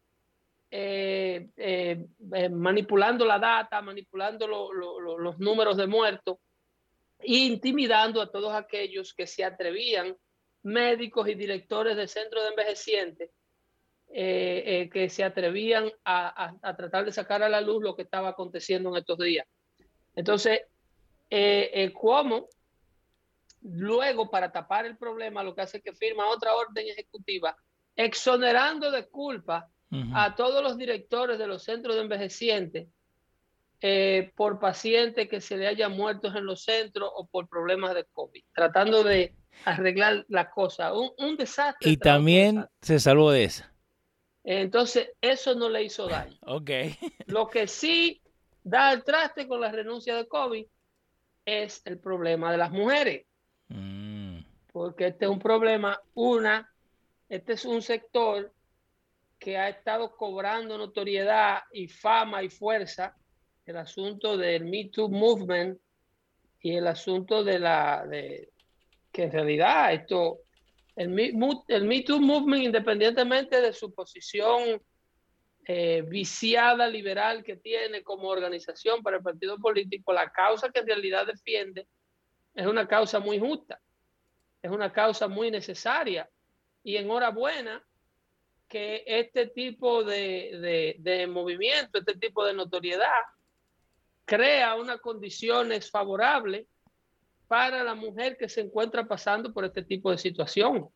eh, 0.77 1.47
eh, 1.55 2.05
eh, 2.33 2.49
manipulando 2.49 3.23
la 3.23 3.39
data, 3.39 3.81
manipulando 3.81 4.45
los 4.45 5.39
números 5.39 5.77
de 5.77 5.87
muertos 5.87 6.37
e 7.17 7.37
intimidando 7.45 8.21
a 8.21 8.29
todos 8.29 8.53
aquellos 8.53 9.13
que 9.13 9.25
se 9.25 9.45
atrevían 9.45 10.17
médicos 10.63 11.29
y 11.29 11.35
directores 11.35 11.95
de 11.95 12.09
centros 12.09 12.43
de 12.43 12.49
envejecientes 12.49 13.31
que 14.07 15.07
se 15.09 15.23
atrevían 15.23 15.89
a, 16.03 16.53
tratar 16.75 17.05
de 17.05 17.13
sacar 17.13 17.41
a 17.41 17.47
la 17.47 17.61
luz 17.61 17.81
lo 17.81 17.95
que 17.95 18.01
estaba 18.01 18.29
aconteciendo 18.29 18.89
en 18.89 18.97
estos 18.97 19.17
días. 19.19 19.47
Entonces, 20.13 20.59
Cuomo 21.93 22.49
luego 23.61 24.29
para 24.29 24.51
tapar 24.51 24.85
el 24.85 24.97
problema 24.97 25.41
lo 25.41 25.55
que 25.55 25.61
hace 25.61 25.77
es 25.77 25.83
que 25.83 25.93
firma 25.93 26.27
otra 26.27 26.53
orden 26.53 26.85
ejecutiva 26.87 27.55
exonerando 27.95 28.91
de 28.91 29.07
culpa 29.07 29.69
a 30.13 30.35
todos 30.35 30.61
los 30.61 30.77
directores 30.77 31.37
de 31.39 31.47
los 31.47 31.63
centros 31.63 31.95
de 31.95 32.01
envejecientes 32.01 32.87
eh, 33.81 34.31
por 34.35 34.59
pacientes 34.59 35.29
que 35.29 35.41
se 35.41 35.57
le 35.57 35.67
hayan 35.67 35.91
muerto 35.91 36.35
en 36.35 36.45
los 36.45 36.63
centros 36.63 37.09
o 37.13 37.27
por 37.27 37.47
problemas 37.47 37.93
de 37.93 38.05
COVID, 38.05 38.43
tratando 38.53 39.03
de 39.03 39.35
arreglar 39.65 40.25
la 40.29 40.49
cosa. 40.49 40.91
Un, 40.93 41.37
desastre. 41.37 41.91
Y 41.91 41.97
también 41.97 42.65
se 42.81 42.99
salvó 42.99 43.31
de 43.31 43.43
esa. 43.43 43.71
Entonces, 44.43 45.11
eso 45.21 45.55
no 45.55 45.69
le 45.69 45.83
hizo 45.83 46.07
daño. 46.07 46.37
ok. 46.41 46.69
Lo 47.27 47.47
que 47.47 47.67
sí 47.67 48.21
da 48.63 48.91
el 48.93 49.03
traste 49.03 49.47
con 49.47 49.61
la 49.61 49.71
renuncia 49.71 50.15
de 50.15 50.27
COVID 50.27 50.65
es 51.45 51.81
el 51.85 51.99
problema 51.99 52.51
de 52.51 52.57
las 52.57 52.71
mujeres. 52.71 53.25
Mm. 53.67 54.39
Porque 54.71 55.07
este 55.07 55.25
es 55.25 55.31
un 55.31 55.39
problema, 55.39 56.01
una, 56.13 56.73
este 57.29 57.53
es 57.53 57.65
un 57.65 57.81
sector 57.81 58.51
que 59.45 59.59
ha 59.59 59.69
estado 59.69 60.17
cobrando 60.17 60.75
notoriedad 60.75 61.59
y 61.71 61.87
fama 61.87 62.41
y 62.41 62.49
fuerza, 62.49 63.15
el 63.63 63.77
asunto 63.77 64.35
del 64.37 64.65
Me 64.65 64.89
Too 64.89 65.07
Movement 65.07 65.79
y 66.61 66.75
el 66.75 66.87
asunto 66.87 67.43
de 67.43 67.59
la, 67.59 68.07
de, 68.07 68.49
que 69.11 69.25
en 69.25 69.31
realidad 69.31 69.93
esto, 69.93 70.39
el 70.95 71.09
Me, 71.09 71.31
el 71.67 71.85
Me 71.85 72.01
Too 72.01 72.19
Movement, 72.19 72.63
independientemente 72.63 73.61
de 73.61 73.71
su 73.71 73.93
posición 73.93 74.81
eh, 75.67 76.01
viciada 76.01 76.87
liberal 76.87 77.43
que 77.43 77.57
tiene 77.57 78.01
como 78.01 78.29
organización 78.29 79.03
para 79.03 79.17
el 79.17 79.23
partido 79.23 79.59
político, 79.59 80.11
la 80.11 80.31
causa 80.31 80.71
que 80.71 80.79
en 80.79 80.87
realidad 80.87 81.27
defiende 81.27 81.87
es 82.55 82.65
una 82.65 82.87
causa 82.87 83.19
muy 83.19 83.37
justa, 83.37 83.79
es 84.63 84.71
una 84.71 84.91
causa 84.91 85.27
muy 85.27 85.51
necesaria. 85.51 86.27
Y 86.81 86.97
enhorabuena 86.97 87.83
que 88.67 89.03
este 89.05 89.47
tipo 89.47 90.03
de, 90.03 90.95
de, 90.99 91.27
movimiento, 91.27 91.99
este 91.99 92.15
tipo 92.15 92.45
de 92.45 92.53
notoriedad, 92.53 93.21
crea 94.25 94.75
unas 94.75 94.99
condiciones 95.01 95.89
favorables 95.89 96.65
para 97.47 97.83
la 97.83 97.93
mujer 97.93 98.37
que 98.37 98.49
se 98.49 98.61
encuentra 98.61 99.07
pasando 99.07 99.53
por 99.53 99.65
este 99.65 99.83
tipo 99.83 100.09
de 100.09 100.17
situación, 100.17 100.89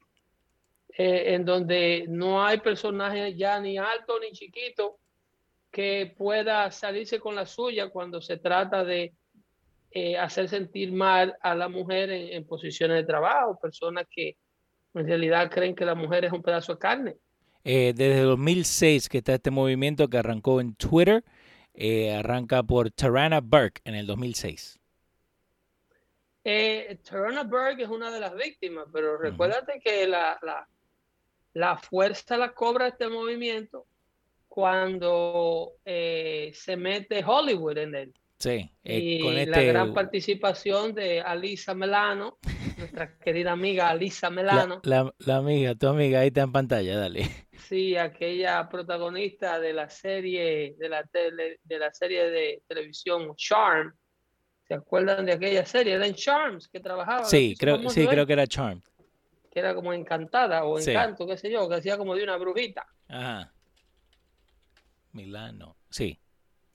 eh, 0.97 1.35
en 1.35 1.45
donde 1.45 2.05
no 2.09 2.43
hay 2.43 2.59
personaje 2.59 3.35
ya 3.35 3.59
ni 3.59 3.77
alto 3.77 4.19
ni 4.19 4.31
chiquito 4.31 4.97
que 5.71 6.15
pueda 6.17 6.71
salirse 6.71 7.19
con 7.19 7.35
la 7.35 7.45
suya 7.45 7.89
cuando 7.89 8.19
se 8.19 8.38
trata 8.38 8.83
de 8.83 9.13
eh, 9.91 10.17
hacer 10.17 10.49
sentir 10.49 10.91
mal 10.91 11.38
a 11.41 11.53
la 11.53 11.69
mujer 11.69 12.09
en 12.09 12.45
posiciones 12.47 12.97
de 12.97 13.03
trabajo, 13.03 13.59
personas 13.59 14.07
que 14.09 14.38
en 14.95 15.07
realidad 15.07 15.51
creen 15.51 15.75
que 15.75 15.85
la 15.85 15.95
mujer 15.95 16.25
es 16.25 16.31
un 16.31 16.41
pedazo 16.41 16.73
de 16.73 16.79
carne. 16.79 17.17
Eh, 17.71 17.93
desde 17.95 18.21
2006 18.21 19.09
que 19.09 19.19
está 19.19 19.35
este 19.35 19.51
movimiento 19.51 20.07
que 20.07 20.17
arrancó 20.17 20.59
en 20.59 20.73
Twitter, 20.73 21.23
eh, 21.75 22.11
arranca 22.15 22.63
por 22.63 22.89
Tarana 22.89 23.41
Burke 23.41 23.79
en 23.83 23.93
el 23.93 24.07
2006. 24.07 24.79
Eh, 26.45 26.97
Tarana 27.07 27.43
Burke 27.43 27.83
es 27.83 27.89
una 27.89 28.09
de 28.09 28.21
las 28.21 28.35
víctimas, 28.35 28.88
pero 28.91 29.19
recuérdate 29.19 29.79
que 29.81 30.07
la, 30.07 30.39
la, 30.41 30.67
la, 31.53 31.77
fuerza 31.77 32.38
la 32.38 32.53
cobra 32.55 32.88
este 32.88 33.07
movimiento 33.07 33.85
cuando 34.47 35.73
se 35.85 36.75
mete 36.75 37.23
Hollywood 37.23 37.77
en 37.77 37.93
él. 37.93 38.13
Sí, 38.39 38.67
y 38.83 39.21
con 39.21 39.35
la 39.35 39.43
este 39.43 39.65
gran 39.65 39.93
participación 39.93 40.95
de 40.95 41.21
Alisa 41.21 41.75
Melano, 41.75 42.39
nuestra 42.79 43.17
querida 43.19 43.51
amiga 43.51 43.89
Alisa 43.89 44.29
Melano. 44.29 44.81
La, 44.83 45.13
la, 45.19 45.38
amiga, 45.38 45.75
tu 45.75 45.88
amiga, 45.88 46.21
ahí 46.21 46.27
está 46.27 46.41
en 46.41 46.51
pantalla, 46.51 46.98
dale. 46.98 47.29
Sí, 47.67 47.95
aquella 47.95 48.67
protagonista 48.67 49.59
de 49.59 49.74
la 49.74 49.89
serie 49.89 50.75
de 50.79 50.89
la 50.89 51.03
tele, 51.03 51.59
de 51.63 51.77
la 51.77 51.93
serie 51.93 52.29
de 52.31 52.63
televisión 52.67 53.36
Charm. 53.36 53.93
¿Se 54.67 54.74
acuerdan 54.74 55.25
de 55.25 55.33
aquella 55.33 55.65
serie? 55.65 55.93
Era 55.93 56.07
en 56.07 56.15
Charms 56.15 56.67
que 56.67 56.79
trabajaba. 56.79 57.25
Sí, 57.25 57.55
creo, 57.59 57.89
sí, 57.89 58.07
creo 58.07 58.25
que 58.25 58.33
era 58.33 58.48
Charm. 58.48 58.81
Que 59.51 59.59
era 59.59 59.75
como 59.75 59.93
encantada 59.93 60.63
o 60.63 60.79
encanto, 60.79 61.27
qué 61.27 61.38
sé 61.38 61.51
yo, 61.51 61.67
que 61.67 61.75
hacía 61.75 61.98
como 61.98 62.15
de 62.15 62.24
una 62.24 62.38
brujita. 62.38 62.88
Ajá. 63.07 63.51
Milano, 65.12 65.75
sí. 65.89 66.19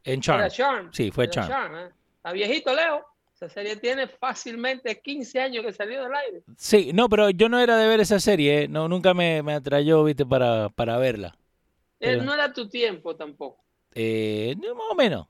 En 0.02 0.20
Charm. 0.20 0.92
Sí, 0.92 1.11
fue 1.11 1.28
Charm. 1.30 1.76
¿eh? 1.76 1.90
Está 2.16 2.32
viejito, 2.32 2.75
Leo. 2.75 3.13
Esa 3.44 3.52
serie 3.52 3.76
tiene 3.76 4.08
fácilmente 4.08 4.98
15 5.00 5.40
años 5.40 5.66
que 5.66 5.72
salió 5.72 6.02
del 6.02 6.14
aire. 6.14 6.42
Sí, 6.56 6.92
no, 6.94 7.10
pero 7.10 7.28
yo 7.28 7.50
no 7.50 7.58
era 7.58 7.76
de 7.76 7.86
ver 7.86 8.00
esa 8.00 8.18
serie. 8.18 8.62
¿eh? 8.62 8.68
No, 8.68 8.88
nunca 8.88 9.12
me, 9.12 9.42
me 9.42 9.52
atrayó, 9.52 10.02
viste, 10.02 10.24
para, 10.24 10.70
para 10.70 10.96
verla. 10.96 11.36
Eh, 12.00 12.16
no 12.16 12.32
era 12.32 12.52
tu 12.54 12.68
tiempo 12.68 13.16
tampoco. 13.16 13.62
Eh, 13.94 14.56
más 14.56 14.86
o 14.90 14.94
menos. 14.94 15.26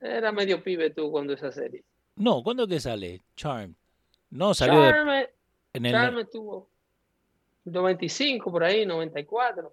Era 0.00 0.32
medio 0.32 0.62
pibe 0.64 0.90
tú 0.90 1.12
cuando 1.12 1.32
esa 1.32 1.52
serie. 1.52 1.84
No, 2.16 2.42
¿cuándo 2.42 2.66
que 2.66 2.80
sale? 2.80 3.22
Charm. 3.36 3.74
No, 4.30 4.52
salió 4.52 4.90
Charm, 4.90 5.08
en 5.74 5.86
el... 5.86 5.92
Charm 5.92 6.18
estuvo 6.18 6.68
95 7.64 8.50
por 8.50 8.64
ahí, 8.64 8.84
94. 8.84 9.72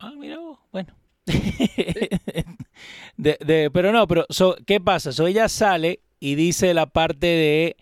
Ah, 0.00 0.12
mira 0.16 0.38
vos. 0.38 0.58
Bueno. 0.72 0.92
de, 3.16 3.70
pero 3.72 3.92
no, 3.92 4.06
pero 4.08 4.26
¿qué 4.66 4.80
pasa? 4.80 5.12
So, 5.12 5.26
ella 5.26 5.48
sale 5.48 6.00
y 6.20 6.34
dice 6.34 6.74
la 6.74 6.86
parte 6.86 7.26
de 7.26 7.76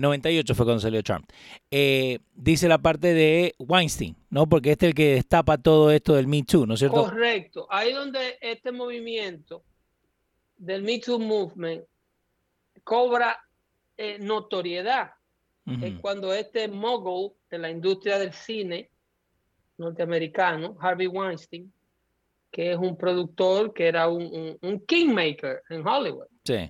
98 0.00 0.52
eh, 0.52 0.56
fue 0.56 0.66
cuando 0.66 0.80
salió 0.80 1.02
Trump. 1.02 1.28
Eh, 1.70 2.18
dice 2.34 2.68
la 2.68 2.78
parte 2.78 3.14
de 3.14 3.54
Weinstein, 3.58 4.16
¿no? 4.30 4.48
Porque 4.48 4.72
este 4.72 4.86
es 4.86 4.90
el 4.90 4.94
que 4.94 5.14
destapa 5.14 5.58
todo 5.58 5.90
esto 5.90 6.14
del 6.14 6.26
Me 6.26 6.42
Too, 6.42 6.66
¿no 6.66 6.74
es 6.74 6.80
cierto? 6.80 7.04
Correcto. 7.04 7.66
Ahí 7.70 7.92
donde 7.92 8.38
este 8.40 8.72
movimiento 8.72 9.62
del 10.56 10.82
Me 10.82 10.98
Too 10.98 11.18
Movement 11.18 11.84
cobra 12.84 13.38
eh, 13.96 14.18
notoriedad. 14.18 15.12
Es 15.82 16.00
cuando 16.00 16.34
este 16.34 16.66
mogul 16.66 17.30
de 17.48 17.58
la 17.58 17.70
industria 17.70 18.18
del 18.18 18.32
cine 18.32 18.90
norteamericano, 19.78 20.76
Harvey 20.80 21.06
Weinstein, 21.06 21.72
que 22.50 22.72
es 22.72 22.76
un 22.76 22.96
productor 22.96 23.72
que 23.72 23.86
era 23.86 24.08
un, 24.08 24.58
un, 24.60 24.80
kingmaker 24.80 25.62
en 25.70 25.86
Hollywood. 25.86 26.26
Sí. 26.44 26.68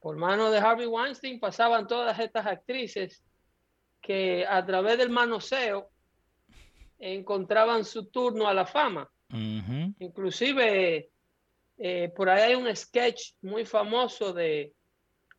Por 0.00 0.16
mano 0.16 0.50
de 0.50 0.58
Harvey 0.58 0.86
Weinstein 0.86 1.40
pasaban 1.40 1.86
todas 1.86 2.18
estas 2.18 2.46
actrices 2.46 3.22
que 4.00 4.46
a 4.46 4.64
través 4.64 4.98
del 4.98 5.10
manoseo 5.10 5.90
encontraban 6.98 7.84
su 7.84 8.06
turno 8.06 8.48
a 8.48 8.54
la 8.54 8.66
fama. 8.66 9.10
Inclusive 9.30 11.10
eh, 11.76 12.12
por 12.14 12.28
ahí 12.28 12.42
hay 12.42 12.54
un 12.54 12.74
sketch 12.74 13.34
muy 13.42 13.64
famoso 13.64 14.32
de 14.32 14.72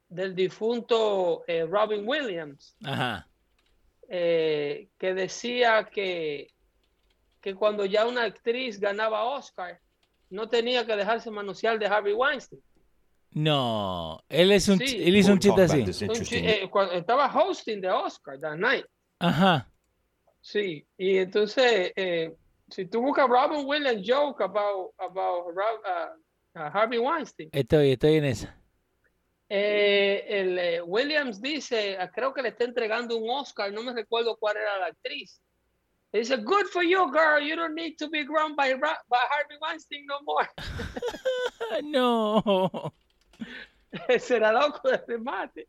del 0.07 0.33
difunto 0.33 1.43
eh, 1.45 1.67
Robin 1.67 2.07
Williams 2.07 2.75
eh, 4.09 4.89
que 4.97 5.13
decía 5.13 5.87
que 5.91 6.51
que 7.41 7.55
cuando 7.55 7.85
ya 7.85 8.05
una 8.05 8.23
actriz 8.23 8.79
ganaba 8.79 9.23
Oscar, 9.23 9.79
no 10.29 10.49
tenía 10.49 10.85
que 10.85 10.95
dejarse 10.95 11.31
manosear 11.31 11.79
de 11.79 11.87
Harvey 11.87 12.13
Weinstein. 12.13 12.61
No, 13.31 14.23
él, 14.27 14.51
es 14.51 14.67
un, 14.67 14.81
él 14.81 15.15
hizo 15.15 15.31
un 15.31 15.39
chiste 15.39 15.61
así. 15.61 15.85
Eh, 16.31 16.69
estaba 16.93 17.27
hosting 17.31 17.79
de 17.79 17.89
Oscar 17.89 18.39
that 18.39 18.57
night. 18.57 18.85
Ajá. 19.19 19.69
Sí, 20.41 20.85
y 20.97 21.17
entonces, 21.17 21.91
eh, 21.95 22.35
si 22.69 22.85
tú 22.85 23.01
buscas 23.01 23.27
Robin 23.29 23.65
Williams 23.65 24.01
joke 24.05 24.41
about, 24.41 24.93
about 24.97 25.53
uh, 25.53 26.59
uh, 26.59 26.69
Harvey 26.73 26.97
Weinstein. 26.97 27.49
Estoy, 27.51 27.91
estoy 27.91 28.15
en 28.15 28.25
esa. 28.25 28.55
Eh, 29.49 30.25
el, 30.27 30.83
Williams 30.85 31.41
dice, 31.41 31.97
creo 32.13 32.33
que 32.33 32.41
le 32.41 32.49
está 32.49 32.63
entregando 32.63 33.17
un 33.17 33.29
Oscar, 33.29 33.71
no 33.71 33.83
me 33.83 33.93
recuerdo 33.93 34.37
cuál 34.37 34.57
era 34.57 34.79
la 34.79 34.85
actriz 34.87 35.41
He 36.11 36.23
said, 36.23 36.43
good 36.43 36.67
for 36.67 36.81
you, 36.81 37.11
girl. 37.11 37.39
You 37.39 37.55
don't 37.55 37.75
need 37.75 37.99
to 37.99 38.09
be 38.09 38.23
grown 38.23 38.55
by, 38.55 38.73
by 38.73 38.89
Harvey 39.11 39.57
Weinstein 39.61 40.05
no 40.07 40.17
more. 40.25 40.47
no. 41.83 42.91
Ese 44.07 44.37
era 44.37 44.51
loco 44.51 44.89
de 44.89 44.97
remate. 45.07 45.67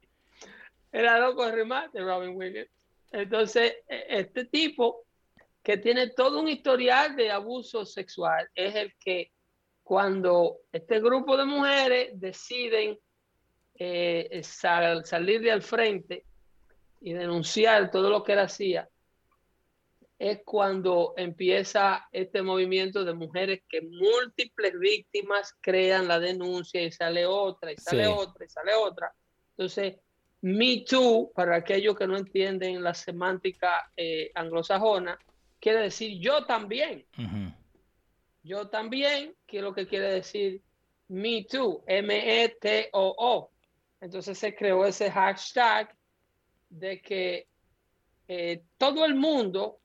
Era 0.93 1.19
loco 1.19 1.47
de 1.47 1.53
remate, 1.53 2.01
Robin 2.01 2.37
Williams. 2.37 2.71
Entonces, 3.13 3.77
e, 3.89 4.07
este 4.09 4.45
tipo 4.47 5.05
que 5.63 5.77
tiene 5.77 6.11
todo 6.11 6.41
un 6.41 6.49
historial 6.49 7.17
de 7.17 7.31
abuso 7.31 7.85
sexual 7.85 8.49
es 8.55 8.75
el 8.75 8.95
que 8.99 9.33
cuando 9.83 10.59
este 10.73 11.01
grupo 11.01 11.37
de 11.37 11.45
mujeres 11.45 12.11
deciden 12.15 12.99
eh, 13.75 14.41
salir 14.43 15.41
de 15.41 15.51
al 15.51 15.63
frente 15.63 16.25
y 17.01 17.13
denunciar 17.13 17.91
todo 17.91 18.11
lo 18.11 18.23
que 18.23 18.33
él 18.33 18.39
hacía, 18.39 18.89
es 20.21 20.43
cuando 20.45 21.15
empieza 21.17 22.07
este 22.13 22.43
movimiento 22.43 23.07
de 23.07 23.15
mujeres 23.15 23.63
que 23.67 23.81
múltiples 23.81 24.79
víctimas 24.79 25.57
crean 25.63 26.07
la 26.07 26.21
denuncia 26.21 26.83
y 26.83 26.93
sale 26.93 27.25
otra 27.25 27.73
y 27.73 27.79
sale 27.79 28.07
otra 28.07 28.45
y 28.45 28.49
sale 28.51 28.75
otra. 28.75 29.15
Entonces, 29.57 29.97
Me 30.43 30.85
Too, 30.87 31.33
para 31.35 31.57
aquellos 31.57 31.97
que 31.97 32.07
no 32.07 32.19
entienden 32.19 32.83
la 32.83 32.93
semántica 32.93 33.91
eh, 33.97 34.31
anglosajona, 34.35 35.19
quiere 35.59 35.79
decir 35.85 36.21
yo 36.21 36.45
también. 36.45 37.07
Yo 38.43 38.69
también, 38.69 39.35
que 39.47 39.57
es 39.57 39.63
lo 39.63 39.73
que 39.73 39.87
quiere 39.87 40.13
decir 40.13 40.61
Me 41.09 41.47
Too, 41.51 41.83
M-E-T-O-O. 41.87 43.51
Entonces 44.03 44.37
se 44.37 44.55
creó 44.55 44.85
ese 44.85 45.11
hashtag 45.11 45.97
de 46.69 47.01
que 47.01 47.47
eh, 48.29 48.63
todo 48.77 49.07
el 49.07 49.15
mundo 49.15 49.81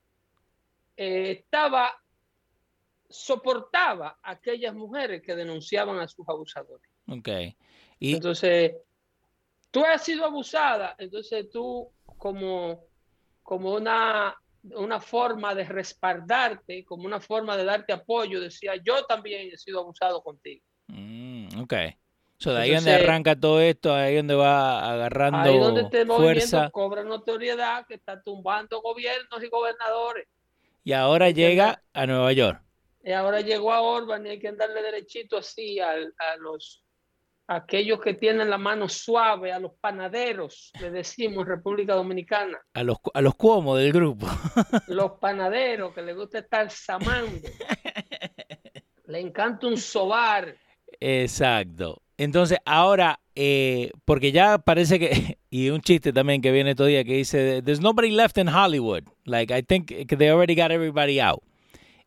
eh, 0.96 1.42
estaba, 1.42 1.94
soportaba 3.08 4.18
a 4.22 4.32
aquellas 4.32 4.74
mujeres 4.74 5.22
que 5.22 5.34
denunciaban 5.36 5.98
a 5.98 6.08
sus 6.08 6.28
abusadores. 6.28 6.90
Ok. 7.08 7.28
Y... 7.98 8.14
Entonces, 8.14 8.74
tú 9.70 9.84
has 9.84 10.02
sido 10.02 10.24
abusada, 10.24 10.94
entonces 10.98 11.50
tú 11.50 11.90
como, 12.18 12.84
como 13.42 13.74
una, 13.74 14.34
una 14.62 15.00
forma 15.00 15.54
de 15.54 15.64
respaldarte, 15.64 16.84
como 16.84 17.04
una 17.04 17.20
forma 17.20 17.56
de 17.56 17.64
darte 17.64 17.92
apoyo, 17.92 18.40
decía, 18.40 18.74
yo 18.76 19.04
también 19.04 19.50
he 19.52 19.56
sido 19.58 19.80
abusado 19.80 20.22
contigo. 20.22 20.64
Mm, 20.88 21.60
ok. 21.60 21.74
So, 22.38 22.52
de 22.52 22.62
ahí 22.62 22.74
donde 22.74 22.92
arranca 22.92 23.34
todo 23.34 23.60
esto, 23.60 23.94
ahí 23.94 24.16
donde 24.16 24.34
va 24.34 24.92
agarrando 24.92 25.38
ahí 25.38 25.58
donde 25.58 25.82
este 25.82 26.04
fuerza. 26.04 26.70
cobra 26.70 27.02
notoriedad 27.02 27.86
que 27.86 27.94
está 27.94 28.22
tumbando 28.22 28.82
gobiernos 28.82 29.42
y 29.42 29.48
gobernadores. 29.48 30.28
Y 30.86 30.92
ahora 30.92 31.30
llega 31.30 31.82
a 31.92 32.06
Nueva 32.06 32.32
York. 32.32 32.62
Y 33.02 33.10
ahora 33.10 33.40
llegó 33.40 33.72
a 33.72 33.80
Orban 33.80 34.24
y 34.24 34.30
hay 34.30 34.38
que 34.38 34.52
darle 34.52 34.80
derechito 34.82 35.36
así 35.36 35.80
a, 35.80 35.90
a 35.90 36.36
los 36.38 36.84
aquellos 37.48 38.00
que 38.00 38.14
tienen 38.14 38.48
la 38.48 38.56
mano 38.56 38.88
suave, 38.88 39.52
a 39.52 39.58
los 39.58 39.72
panaderos, 39.80 40.70
le 40.80 40.92
decimos 40.92 41.38
en 41.38 41.46
República 41.46 41.94
Dominicana. 41.94 42.60
A 42.74 42.84
los, 42.84 42.98
a 43.14 43.20
los 43.20 43.34
cuomos 43.34 43.80
del 43.80 43.92
grupo. 43.92 44.28
Los 44.86 45.18
panaderos 45.18 45.92
que 45.92 46.02
les 46.02 46.14
gusta 46.14 46.38
estar 46.38 46.70
samando. 46.70 47.48
le 49.06 49.18
encanta 49.18 49.66
un 49.66 49.78
sobar. 49.78 50.54
Exacto. 51.00 52.00
Entonces, 52.16 52.58
ahora, 52.64 53.18
eh, 53.36 53.92
porque 54.04 54.32
ya 54.32 54.58
parece 54.58 54.98
que, 54.98 55.38
y 55.50 55.70
un 55.70 55.80
chiste 55.80 56.12
también 56.12 56.42
que 56.42 56.50
viene 56.50 56.74
día 56.74 57.04
que 57.04 57.14
dice, 57.14 57.62
there's 57.62 57.80
nobody 57.80 58.10
left 58.10 58.36
in 58.38 58.48
Hollywood. 58.48 59.04
Like, 59.24 59.56
I 59.56 59.62
think 59.62 59.88
they 60.08 60.30
already 60.30 60.56
got 60.56 60.72
everybody 60.72 61.20
out. 61.20 61.42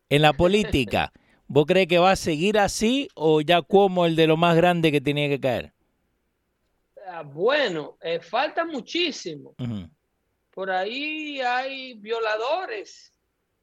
En 0.09 0.21
la 0.24 0.33
política, 0.33 1.13
¿Vos 1.51 1.65
crees 1.65 1.88
que 1.88 1.98
va 1.98 2.12
a 2.12 2.15
seguir 2.15 2.59
así 2.59 3.09
o 3.15 3.41
ya 3.41 3.63
como 3.63 4.05
el 4.05 4.15
de 4.15 4.27
lo 4.27 4.38
más 4.38 4.55
grande 4.55 4.91
que 4.91 5.01
tenía 5.01 5.27
que 5.27 5.39
caer? 5.39 5.74
Ah, 7.07 7.24
bueno, 7.24 7.98
eh, 8.01 8.19
falta 8.19 8.63
muchísimo. 8.63 9.55
Por 10.51 10.69
ahí 10.69 11.41
hay 11.41 11.95
violadores. 11.95 13.12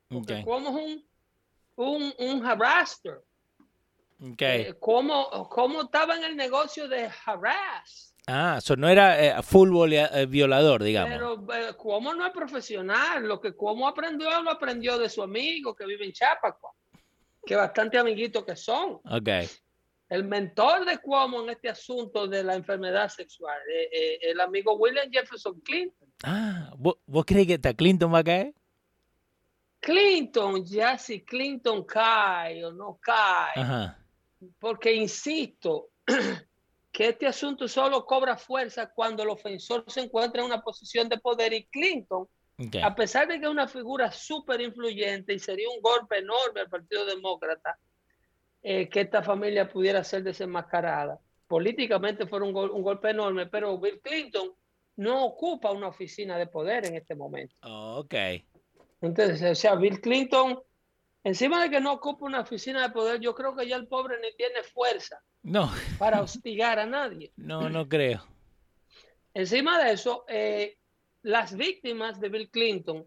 Como 0.08 0.25
es 0.28 1.04
un, 1.76 2.12
un, 2.18 2.44
harasser. 2.44 3.23
Okay. 4.18 4.62
Eh, 4.62 4.75
¿cómo, 4.80 5.28
estaba 5.82 6.16
en 6.16 6.25
el 6.25 6.37
negocio 6.37 6.88
de 6.88 7.11
harass? 7.25 8.14
Ah, 8.26 8.56
eso 8.58 8.75
no 8.76 8.88
era 8.88 9.23
eh, 9.23 9.42
fútbol 9.42 9.93
violador, 10.28 10.82
digamos. 10.82 11.47
Pero 11.47 11.76
como 11.76 12.12
no 12.14 12.26
es 12.26 12.32
profesional, 12.32 13.26
lo 13.26 13.40
que 13.40 13.54
como 13.54 13.86
aprendió, 13.86 14.43
lo 14.43 14.50
aprendió 14.50 14.99
de 14.99 15.08
su 15.08 15.23
amigo 15.23 15.75
que 15.75 15.86
vive 15.86 16.06
en 16.06 16.12
Chapacua 16.12 16.73
que 17.47 17.56
bastante 17.56 17.97
amiguitos 17.97 18.45
que 18.45 18.56
son. 18.56 19.00
Okay. 19.04 19.49
El 20.08 20.25
mentor 20.25 20.84
de 20.84 20.99
Cuomo 20.99 21.43
en 21.43 21.50
este 21.50 21.69
asunto 21.69 22.26
de 22.26 22.45
la 22.45 22.54
enfermedad 22.54 23.08
sexual, 23.08 23.58
eh, 23.73 23.88
eh, 23.93 24.19
el 24.23 24.40
amigo 24.40 24.75
William 24.75 25.10
Jefferson 25.10 25.60
Clinton. 25.60 26.08
Ah, 26.23 26.73
¿vos, 26.76 27.25
crees 27.25 27.47
que 27.47 27.54
está 27.54 27.73
Clinton 27.73 28.12
va 28.12 28.19
a 28.19 28.25
caer? 28.25 28.54
Clinton, 29.80 30.64
ya 30.64 30.99
si 30.99 31.25
Clinton 31.25 31.84
cae 31.84 32.64
o 32.64 32.73
no 32.73 32.99
cae, 33.00 33.95
porque 34.58 34.92
insisto 34.92 35.88
que 36.92 37.08
este 37.08 37.26
asunto 37.26 37.68
solo 37.68 38.04
cobra 38.04 38.36
fuerza 38.36 38.90
cuando 38.90 39.22
el 39.22 39.30
ofensor 39.30 39.84
se 39.86 40.02
encuentra 40.02 40.40
en 40.40 40.46
una 40.46 40.62
posición 40.62 41.08
de 41.08 41.18
poder 41.18 41.52
y 41.52 41.64
Clinton 41.66 42.28
a 42.82 42.94
pesar 42.94 43.28
de 43.28 43.38
que 43.38 43.44
es 43.44 43.50
una 43.50 43.68
figura 43.68 44.10
súper 44.10 44.62
influyente 44.62 45.34
y 45.34 45.38
sería 45.38 45.68
un 45.68 45.82
golpe 45.82 46.18
enorme 46.18 46.60
al 46.60 46.70
Partido 46.70 47.04
Demócrata 47.04 47.78
eh, 48.62 48.88
que 48.88 49.02
esta 49.02 49.22
familia 49.22 49.68
pudiera 49.68 50.02
ser 50.02 50.22
desenmascarada. 50.22 51.20
Políticamente 51.46 52.26
fue 52.26 52.40
un, 52.40 52.52
golpe 52.52 53.10
enorme, 53.10 53.46
pero 53.46 53.78
Bill 53.78 54.00
Clinton 54.00 54.52
no 54.96 55.26
ocupa 55.26 55.70
una 55.70 55.88
oficina 55.88 56.38
de 56.38 56.46
poder 56.46 56.86
en 56.86 56.96
este 56.96 57.14
momento. 57.14 57.54
Oh, 57.62 58.00
ok. 58.00 58.14
Entonces, 59.02 59.42
o 59.42 59.54
sea, 59.54 59.75
Bill 59.75 60.00
Clinton, 60.00 60.58
encima 61.26 61.60
de 61.60 61.71
que 61.71 61.80
no 61.80 61.93
ocupa 61.93 62.25
una 62.25 62.41
oficina 62.41 62.82
de 62.82 62.91
poder, 62.91 63.21
yo 63.21 63.34
creo 63.34 63.56
que 63.56 63.67
ya 63.67 63.75
el 63.75 63.89
pobre 63.89 64.17
ni 64.21 64.32
tiene 64.36 64.62
fuerza 64.62 65.21
no. 65.43 65.73
para 65.99 66.21
hostigar 66.23 66.78
a 66.78 66.86
nadie. 66.86 67.32
No, 67.36 67.69
no 67.69 67.89
creo. 67.89 68.25
Encima 69.34 69.82
de 69.82 69.93
eso, 69.93 70.25
eh, 70.28 70.78
las 71.23 71.56
víctimas 71.56 72.21
de 72.21 72.28
Bill 72.28 72.49
Clinton 72.49 73.04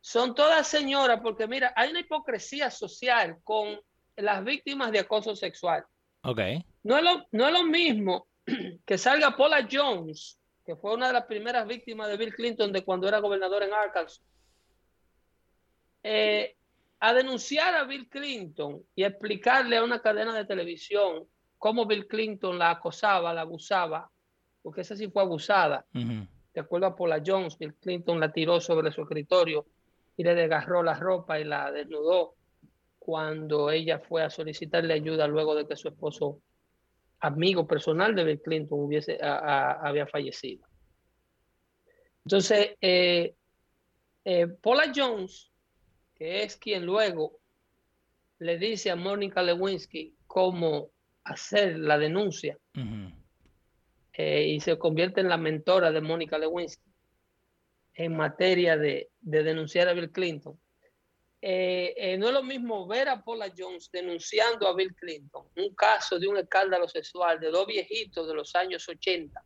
son 0.00 0.36
todas 0.36 0.68
señoras, 0.68 1.20
porque 1.20 1.48
mira, 1.48 1.72
hay 1.74 1.90
una 1.90 1.98
hipocresía 1.98 2.70
social 2.70 3.38
con 3.42 3.80
las 4.14 4.44
víctimas 4.44 4.92
de 4.92 5.00
acoso 5.00 5.34
sexual. 5.34 5.84
Ok. 6.22 6.40
No 6.84 6.96
es 6.96 7.02
lo, 7.02 7.26
no 7.32 7.48
es 7.48 7.52
lo 7.52 7.64
mismo 7.64 8.28
que 8.86 8.98
salga 8.98 9.36
Paula 9.36 9.66
Jones, 9.68 10.38
que 10.64 10.76
fue 10.76 10.94
una 10.94 11.08
de 11.08 11.14
las 11.14 11.26
primeras 11.26 11.66
víctimas 11.66 12.08
de 12.08 12.18
Bill 12.18 12.34
Clinton 12.34 12.72
de 12.72 12.84
cuando 12.84 13.08
era 13.08 13.18
gobernador 13.18 13.64
en 13.64 13.74
Arkansas, 13.74 14.22
eh, 16.04 16.56
a 17.00 17.12
denunciar 17.12 17.74
a 17.74 17.84
Bill 17.84 18.08
Clinton 18.08 18.82
y 18.94 19.04
explicarle 19.04 19.76
a 19.76 19.84
una 19.84 20.00
cadena 20.00 20.34
de 20.34 20.44
televisión 20.44 21.24
cómo 21.58 21.86
Bill 21.86 22.06
Clinton 22.06 22.58
la 22.58 22.70
acosaba, 22.70 23.34
la 23.34 23.42
abusaba, 23.42 24.10
porque 24.62 24.80
esa 24.80 24.96
sí 24.96 25.08
fue 25.08 25.22
abusada 25.22 25.84
de 26.56 26.62
acuerdo 26.62 26.86
a 26.86 26.96
Paula 26.96 27.22
Jones, 27.24 27.58
Bill 27.58 27.74
Clinton 27.74 28.18
la 28.18 28.32
tiró 28.32 28.62
sobre 28.62 28.90
su 28.90 29.02
escritorio 29.02 29.66
y 30.16 30.24
le 30.24 30.34
desgarró 30.34 30.82
la 30.82 30.94
ropa 30.94 31.38
y 31.38 31.44
la 31.44 31.70
desnudó 31.70 32.34
cuando 32.98 33.70
ella 33.70 33.98
fue 33.98 34.22
a 34.22 34.30
solicitarle 34.30 34.94
ayuda 34.94 35.28
luego 35.28 35.54
de 35.54 35.66
que 35.66 35.76
su 35.76 35.88
esposo, 35.88 36.40
amigo 37.20 37.66
personal 37.66 38.14
de 38.14 38.24
Bill 38.24 38.40
Clinton, 38.40 38.80
hubiese, 38.80 39.18
había 39.22 40.06
fallecido. 40.06 40.66
Entonces, 42.24 42.74
eh, 42.80 43.34
eh, 44.24 44.46
Paula 44.46 44.90
Jones, 44.96 45.52
que 46.16 46.42
es 46.42 46.56
quien 46.56 46.84
luego 46.84 47.38
le 48.38 48.58
dice 48.58 48.90
a 48.90 48.96
Mónica 48.96 49.42
Lewinsky 49.42 50.14
cómo 50.26 50.90
hacer 51.24 51.78
la 51.78 51.98
denuncia, 51.98 52.58
eh, 54.12 54.46
y 54.46 54.60
se 54.60 54.78
convierte 54.78 55.20
en 55.20 55.28
la 55.28 55.36
mentora 55.36 55.90
de 55.90 56.00
Mónica 56.00 56.38
Lewinsky 56.38 56.90
en 57.94 58.16
materia 58.16 58.76
de, 58.76 59.10
denunciar 59.20 59.88
a 59.88 59.94
Bill 59.94 60.12
Clinton. 60.12 60.58
Eh, 61.40 61.94
eh, 61.96 62.18
no 62.18 62.28
es 62.28 62.32
lo 62.32 62.42
mismo 62.42 62.86
ver 62.86 63.08
a 63.08 63.22
Paula 63.22 63.52
Jones 63.56 63.90
denunciando 63.92 64.68
a 64.68 64.74
Bill 64.74 64.94
Clinton, 64.94 65.46
un 65.56 65.74
caso 65.74 66.18
de 66.18 66.28
un 66.28 66.38
escándalo 66.38 66.88
sexual 66.88 67.38
de 67.40 67.50
dos 67.50 67.66
viejitos 67.66 68.26
de 68.26 68.34
los 68.34 68.54
años 68.54 68.88
80. 68.88 69.42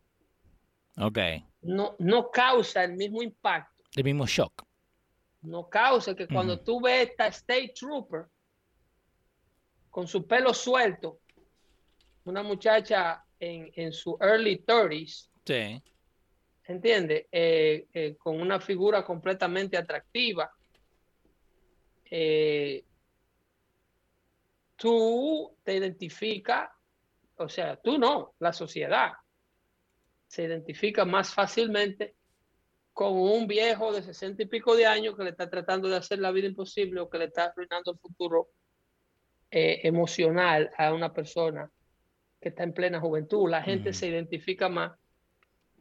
Ok. 0.97 1.17
No, 1.61 1.95
no 1.99 2.29
causa 2.29 2.83
el 2.83 2.93
mismo 2.93 3.21
impacto. 3.21 3.83
El 3.95 4.03
mismo 4.03 4.25
shock. 4.25 4.63
No 5.41 5.67
causa 5.67 6.15
que 6.15 6.27
cuando 6.27 6.59
tú 6.59 6.81
ves 6.81 7.09
esta 7.09 7.27
State 7.27 7.73
Trooper 7.75 8.25
con 9.89 10.07
su 10.07 10.25
pelo 10.25 10.53
suelto, 10.53 11.19
una 12.25 12.43
muchacha 12.43 13.25
en, 13.39 13.91
su 13.91 14.17
early 14.21 14.63
30s. 14.65 15.29
Sí. 15.45 15.81
¿Entiendes? 16.65 17.25
Eh, 17.31 17.87
eh, 17.91 18.15
con 18.17 18.39
una 18.39 18.59
figura 18.59 19.03
completamente 19.03 19.77
atractiva. 19.77 20.51
Eh, 22.05 22.83
tú 24.75 25.57
te 25.63 25.75
identificas, 25.75 26.69
o 27.37 27.49
sea, 27.49 27.75
tú 27.77 27.97
no, 27.97 28.35
la 28.39 28.53
sociedad 28.53 29.13
se 30.27 30.43
identifica 30.43 31.03
más 31.03 31.33
fácilmente 31.33 32.15
con 32.93 33.13
un 33.13 33.47
viejo 33.47 33.93
de 33.93 34.03
sesenta 34.03 34.43
y 34.43 34.47
pico 34.47 34.75
de 34.75 34.85
años 34.85 35.15
que 35.15 35.23
le 35.23 35.31
está 35.31 35.49
tratando 35.49 35.87
de 35.87 35.97
hacer 35.97 36.19
la 36.19 36.31
vida 36.31 36.47
imposible 36.47 36.99
o 36.99 37.09
que 37.09 37.17
le 37.17 37.25
está 37.25 37.45
arruinando 37.45 37.91
el 37.91 37.99
futuro 37.99 38.49
emocional 39.49 40.71
a 40.77 40.93
una 40.93 41.13
persona 41.13 41.69
que 42.39 42.49
está 42.49 42.63
en 42.63 42.73
plena 42.73 42.99
juventud. 42.99 43.49
La 43.49 43.61
gente 43.61 43.93
se 43.93 44.07
identifica 44.07 44.69
más 44.69 44.93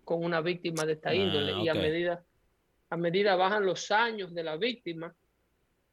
con 0.04 0.24
una 0.24 0.40
víctima 0.40 0.84
de 0.84 0.94
esta 0.94 1.10
ah, 1.10 1.14
índole 1.14 1.62
y 1.62 1.68
a 1.68 1.74
medida, 1.74 2.24
a 2.90 2.96
medida 2.96 3.36
bajan 3.36 3.64
los 3.64 3.90
años 3.90 4.34
de 4.34 4.42
la 4.42 4.56
víctima, 4.56 5.14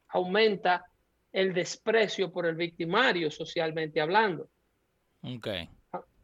aumenta 0.08 0.84
el 1.32 1.54
desprecio 1.54 2.32
por 2.32 2.46
el 2.46 2.56
victimario 2.56 3.30
socialmente 3.30 4.00
hablando. 4.00 4.48
Okay. 5.22 5.68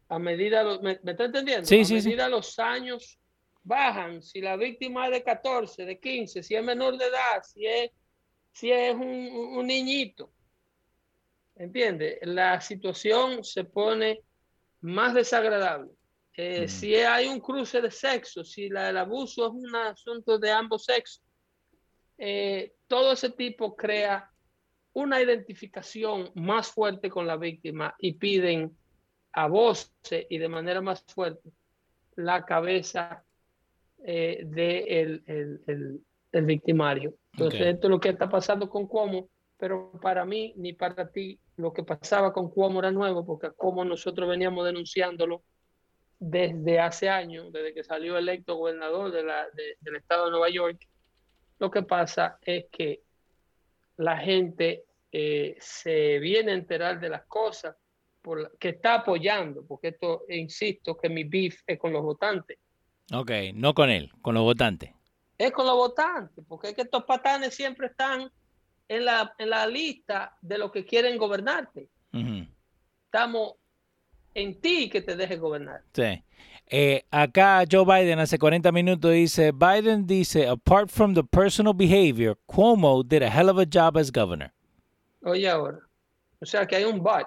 A, 0.08 0.18
medida, 0.18 0.78
¿me, 0.80 0.98
está 1.04 1.24
entendiendo? 1.24 1.66
Sí, 1.66 1.80
a 1.80 1.84
sí, 1.84 1.94
medida 1.94 2.28
los 2.28 2.58
años 2.58 3.18
bajan 3.64 4.22
si 4.22 4.40
la 4.40 4.56
víctima 4.56 5.06
es 5.06 5.12
de 5.12 5.22
14, 5.24 5.84
de 5.84 5.98
15, 5.98 6.42
si 6.42 6.54
es 6.54 6.62
menor 6.62 6.96
de 6.96 7.06
edad, 7.06 7.42
si 7.42 7.66
es, 7.66 7.90
si 8.52 8.70
es 8.70 8.94
un, 8.94 9.66
niñito. 9.66 10.30
¿Entiendes? 11.56 12.18
La 12.22 12.60
situación 12.60 13.42
se 13.42 13.64
pone 13.64 14.20
más 14.80 15.14
desagradable. 15.14 15.90
Eh, 16.36 16.68
si 16.68 16.94
hay 16.96 17.26
un 17.26 17.40
cruce 17.40 17.80
de 17.80 17.90
sexo, 17.90 18.44
si 18.44 18.68
la, 18.68 18.90
el 18.90 18.98
abuso 18.98 19.46
es 19.46 19.52
un 19.52 19.74
asunto 19.74 20.38
de 20.38 20.50
ambos 20.50 20.84
sexos, 20.84 21.22
eh, 22.18 22.74
todo 22.86 23.12
ese 23.12 23.30
tipo 23.30 23.74
crea 23.74 24.30
una 24.92 25.20
identificación 25.20 26.30
más 26.34 26.68
fuerte 26.68 27.08
con 27.08 27.26
la 27.26 27.36
víctima 27.36 27.94
y 27.98 28.14
piden 28.14 28.76
a 29.32 29.48
voz 29.48 29.92
y 30.28 30.38
de 30.38 30.48
manera 30.48 30.80
más 30.80 31.04
fuerte 31.08 31.50
la 32.16 32.44
cabeza 32.44 33.24
eh, 34.06 34.42
del 34.44 35.24
de 35.24 36.02
el, 36.32 36.44
victimario. 36.44 37.14
Entonces, 37.32 37.60
esto 37.62 37.86
es 37.86 37.90
lo 37.90 38.00
que 38.00 38.10
está 38.10 38.28
pasando 38.28 38.68
con 38.68 38.86
Cuomo, 38.86 39.30
pero 39.56 39.92
para 40.00 40.24
mí 40.24 40.52
ni 40.56 40.72
para 40.72 41.10
ti 41.10 41.40
lo 41.56 41.72
que 41.72 41.84
pasaba 41.84 42.32
con 42.32 42.50
Cuomo 42.50 42.80
era 42.80 42.90
nuevo, 42.90 43.24
porque 43.24 43.50
como 43.56 43.84
nosotros 43.84 44.28
veníamos 44.28 44.66
denunciándolo 44.66 45.42
desde 46.18 46.80
hace 46.80 47.08
años, 47.08 47.52
desde 47.52 47.72
que 47.72 47.84
salió 47.84 48.18
electo 48.18 48.56
gobernador 48.56 49.10
de 49.10 49.22
la, 49.22 49.46
del 49.80 49.96
estado 49.96 50.26
de 50.26 50.30
Nueva 50.32 50.50
York, 50.50 50.86
lo 51.58 51.70
que 51.70 51.82
pasa 51.82 52.38
es 52.42 52.66
que 52.70 53.02
la 53.96 54.18
gente 54.18 54.84
eh, 55.12 55.56
se 55.60 56.18
viene 56.18 56.52
a 56.52 56.56
enterar 56.56 57.00
de 57.00 57.08
las 57.08 57.24
cosas 57.26 57.76
por, 58.20 58.58
que 58.58 58.70
está 58.70 58.94
apoyando, 58.96 59.64
porque 59.66 59.88
esto, 59.88 60.24
insisto, 60.28 60.96
que 60.96 61.08
mi 61.08 61.24
beef 61.24 61.62
es 61.66 61.78
con 61.78 61.92
los 61.92 62.02
votantes. 62.02 62.58
Ok, 63.12 63.30
no 63.54 63.74
con 63.74 63.90
él, 63.90 64.10
con 64.22 64.34
los 64.34 64.42
votantes. 64.42 64.90
Es 65.36 65.52
con 65.52 65.66
los 65.66 65.74
votantes, 65.74 66.44
porque 66.48 66.68
es 66.68 66.74
que 66.74 66.82
estos 66.82 67.04
patanes 67.04 67.54
siempre 67.54 67.88
están 67.88 68.30
en 68.88 69.04
la, 69.04 69.34
en 69.38 69.50
la 69.50 69.66
lista 69.66 70.36
de 70.40 70.58
los 70.58 70.70
que 70.70 70.84
quieren 70.84 71.18
gobernarte. 71.18 71.88
Estamos 73.06 73.54
en 74.34 74.60
ti 74.60 74.88
que 74.88 75.00
te 75.00 75.16
deje 75.16 75.36
gobernar. 75.36 75.82
Sí. 75.92 76.22
Eh, 76.66 77.04
acá 77.10 77.64
Joe 77.70 77.84
Biden 77.84 78.18
hace 78.18 78.38
40 78.38 78.72
minutos 78.72 79.12
dice, 79.12 79.52
Biden 79.52 80.06
dice, 80.06 80.48
apart 80.48 80.88
from 80.88 81.14
the 81.14 81.22
personal 81.22 81.74
behavior, 81.74 82.38
Cuomo 82.46 83.02
did 83.02 83.22
a 83.22 83.28
hell 83.28 83.48
of 83.48 83.58
a 83.58 83.66
job 83.66 83.96
as 83.96 84.10
governor. 84.10 84.52
Oye 85.22 85.48
ahora, 85.48 85.78
o 86.40 86.46
sea 86.46 86.66
que 86.66 86.76
hay 86.76 86.84
un 86.84 87.00
but. 87.00 87.26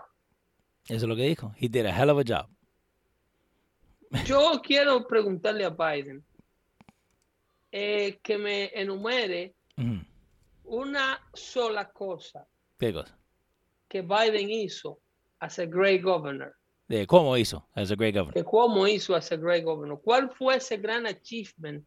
Eso 0.85 0.95
es 0.95 1.03
lo 1.03 1.15
que 1.15 1.23
dijo. 1.23 1.53
He 1.57 1.67
did 1.67 1.85
a 1.85 1.91
hell 1.91 2.09
of 2.09 2.19
a 2.19 2.23
job. 2.23 2.47
Yo 4.25 4.61
quiero 4.63 5.05
preguntarle 5.07 5.65
a 5.65 5.69
Biden 5.69 6.23
eh, 7.71 8.19
que 8.23 8.37
me 8.37 8.71
enumere 8.73 9.53
una 10.63 11.19
sola 11.33 11.89
cosa. 11.89 12.45
¿Qué 12.77 12.93
cosa? 12.93 13.17
Que 13.87 14.01
Biden 14.01 14.49
hizo 14.49 14.99
as 15.39 15.59
a 15.59 15.65
great 15.65 16.01
governor 16.01 16.57
de 16.87 17.05
cómo 17.05 17.35
hizo 17.35 17.67
as 17.73 17.91
a 17.91 17.95
great 17.95 18.15
governor. 18.15 18.33
De 18.33 18.43
cómo 18.43 18.87
hizo 18.87 19.15
as 19.15 19.31
a 19.31 19.35
great 19.35 19.63
governor. 19.63 19.99
¿Cuál 20.01 20.29
fue 20.29 20.55
ese 20.55 20.77
gran 20.77 21.05
achievement 21.05 21.85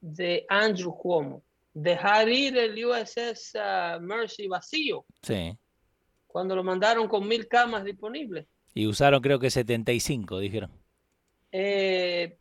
de 0.00 0.46
Andrew 0.48 0.96
Cuomo? 0.96 1.42
Dejar 1.74 2.28
ir 2.28 2.56
el 2.56 2.84
USS 2.84 3.54
uh, 3.54 4.00
Mercy 4.00 4.46
vacío. 4.46 5.04
Sí. 5.22 5.56
Cuando 6.26 6.56
lo 6.56 6.64
mandaron 6.64 7.08
con 7.08 7.26
mil 7.28 7.46
camas 7.48 7.84
disponibles. 7.84 8.46
Y 8.74 8.86
usaron 8.86 9.20
creo 9.20 9.38
que 9.38 9.50
75, 9.50 10.38
dijeron. 10.38 10.70
Eh, 11.52 12.38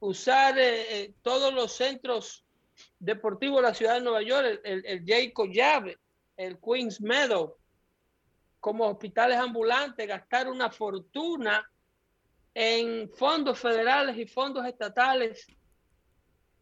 usar 0.00 0.58
eh, 0.58 1.02
eh, 1.02 1.14
todos 1.22 1.54
los 1.54 1.72
centros 1.72 2.44
deportivos 2.98 3.62
de 3.62 3.68
la 3.68 3.74
ciudad 3.74 3.94
de 3.94 4.00
Nueva 4.00 4.22
York, 4.22 4.44
el, 4.46 4.60
el, 4.64 4.86
el 4.86 5.04
Jacob 5.06 5.48
Llave, 5.52 5.98
el 6.36 6.58
Queens 6.58 7.00
Meadow, 7.00 7.56
como 8.58 8.88
hospitales 8.88 9.38
ambulantes 9.38 10.06
gastar 10.06 10.48
una 10.48 10.70
fortuna 10.70 11.64
en 12.52 13.08
fondos 13.10 13.58
federales 13.58 14.16
y 14.18 14.26
fondos 14.26 14.66
estatales 14.66 15.46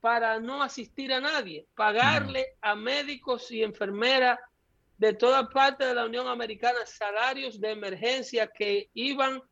para 0.01 0.39
no 0.39 0.63
asistir 0.63 1.13
a 1.13 1.21
nadie, 1.21 1.67
pagarle 1.75 2.57
a 2.61 2.77
médicos 2.77 3.51
y 3.51 3.63
enfermeras 3.63 4.39
de 4.97 5.15
toda 5.15 5.49
parte 5.49 5.87
de 5.87 5.95
la 5.95 6.05
Unión 6.05 6.29
Americana 6.29 6.85
salarios 6.85 7.61
de 7.61 7.71
emergencia 7.71 8.47
que 8.49 8.91
iban 8.95 9.43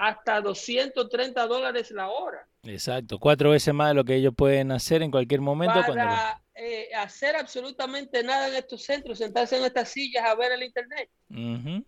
hasta 0.00 0.40
230 0.40 1.46
dólares 1.46 1.90
la 1.90 2.08
hora. 2.08 2.48
Exacto, 2.62 3.18
cuatro 3.18 3.50
veces 3.50 3.74
más 3.74 3.88
de 3.88 3.94
lo 3.94 4.02
que 4.02 4.14
ellos 4.14 4.32
pueden 4.34 4.72
hacer 4.72 5.02
en 5.02 5.10
cualquier 5.10 5.42
momento. 5.42 5.78
Para 5.86 6.42
eh, 6.54 6.88
hacer 6.96 7.36
absolutamente 7.36 8.22
nada 8.22 8.48
en 8.48 8.54
estos 8.54 8.82
centros, 8.82 9.18
sentarse 9.18 9.58
en 9.58 9.64
estas 9.64 9.90
sillas 9.90 10.24
a 10.24 10.34
ver 10.34 10.52
el 10.52 10.62
Internet. 10.62 11.10
Uh 11.28 11.82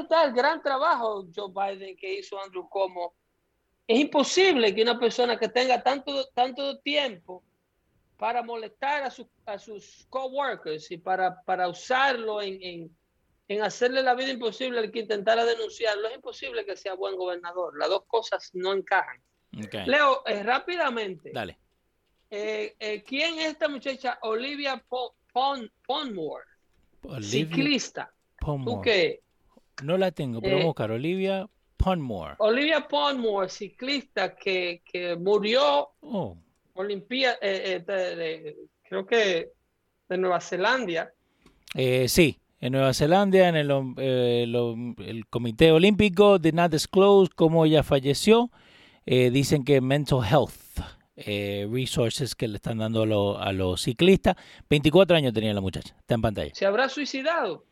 está 0.00 0.24
el 0.24 0.32
gran 0.32 0.60
trabajo, 0.60 1.28
Joe 1.32 1.52
Biden, 1.54 1.96
que 1.96 2.18
hizo 2.18 2.42
Andrew 2.42 2.68
Como. 2.68 3.14
Es 3.86 4.00
imposible 4.00 4.74
que 4.74 4.82
una 4.82 4.98
persona 4.98 5.38
que 5.38 5.48
tenga 5.48 5.80
tanto, 5.80 6.26
tanto 6.34 6.80
tiempo 6.80 7.44
para 8.16 8.42
molestar 8.42 9.04
a, 9.04 9.10
sus 9.12 9.28
a 9.46 9.56
sus 9.60 10.04
coworkers 10.10 10.90
y 10.90 10.98
para, 10.98 11.40
para 11.42 11.68
usarlo 11.68 12.42
en, 12.42 12.58
en, 12.60 12.96
hacerle 13.62 14.02
la 14.02 14.14
vida 14.14 14.30
imposible 14.30 14.78
al 14.78 14.90
que 14.90 15.00
intentara 15.00 15.44
denunciarlo, 15.44 16.08
es 16.08 16.16
imposible 16.16 16.66
que 16.66 16.76
sea 16.76 16.94
buen 16.94 17.16
gobernador. 17.16 17.76
Las 17.78 17.88
dos 17.88 18.04
cosas 18.06 18.50
no 18.52 18.74
encajan. 18.74 19.20
Leo, 19.86 20.22
eh, 20.26 20.42
rápidamente. 20.42 21.30
Dale. 21.32 21.58
Eh, 22.30 22.76
eh, 22.78 23.02
¿Quién 23.02 23.38
es 23.38 23.52
esta 23.52 23.68
muchacha? 23.68 24.18
Olivia 24.22 24.84
Ponmore, 25.32 26.44
ciclista. 27.22 28.12
¿Tú 28.38 28.80
qué? 28.82 29.22
No 29.82 29.96
la 29.96 30.10
tengo, 30.10 30.40
pero 30.40 30.56
vamos 30.56 30.64
a 30.64 30.66
buscar. 30.66 30.90
Olivia 30.90 31.48
Ponmore. 31.76 32.34
Olivia 32.38 32.86
Ponmore, 32.86 33.48
ciclista 33.48 34.34
que, 34.36 34.82
que 34.84 35.16
murió 35.16 35.90
oh. 36.02 36.36
Olimpia, 36.74 37.38
creo 37.40 39.06
que 39.06 39.52
de 40.08 40.18
Nueva 40.18 40.40
Zelanda. 40.40 41.12
sí, 42.06 42.38
en 42.60 42.72
Nueva 42.72 42.92
Zelanda, 42.94 43.48
en 43.48 43.56
el, 43.56 43.70
el, 43.98 45.26
Comité 45.30 45.72
Olímpico 45.72 46.38
de 46.38 46.52
not 46.52 46.72
disclose 46.72 47.30
cómo 47.34 47.64
ella 47.64 47.82
falleció. 47.82 48.50
dicen 49.06 49.64
que 49.64 49.80
mental 49.80 50.20
health 50.24 50.68
eh, 51.20 51.66
resources 51.68 52.36
que 52.36 52.46
le 52.46 52.56
están 52.56 52.78
dando 52.78 53.38
a, 53.40 53.52
los 53.52 53.82
ciclistas. 53.82 54.36
24 54.70 55.16
años 55.16 55.32
tenía 55.32 55.52
la 55.52 55.60
muchacha, 55.60 55.96
está 55.98 56.14
en 56.14 56.22
pantalla. 56.22 56.50
¿Se 56.54 56.64
habrá 56.64 56.88
suicidado? 56.88 57.64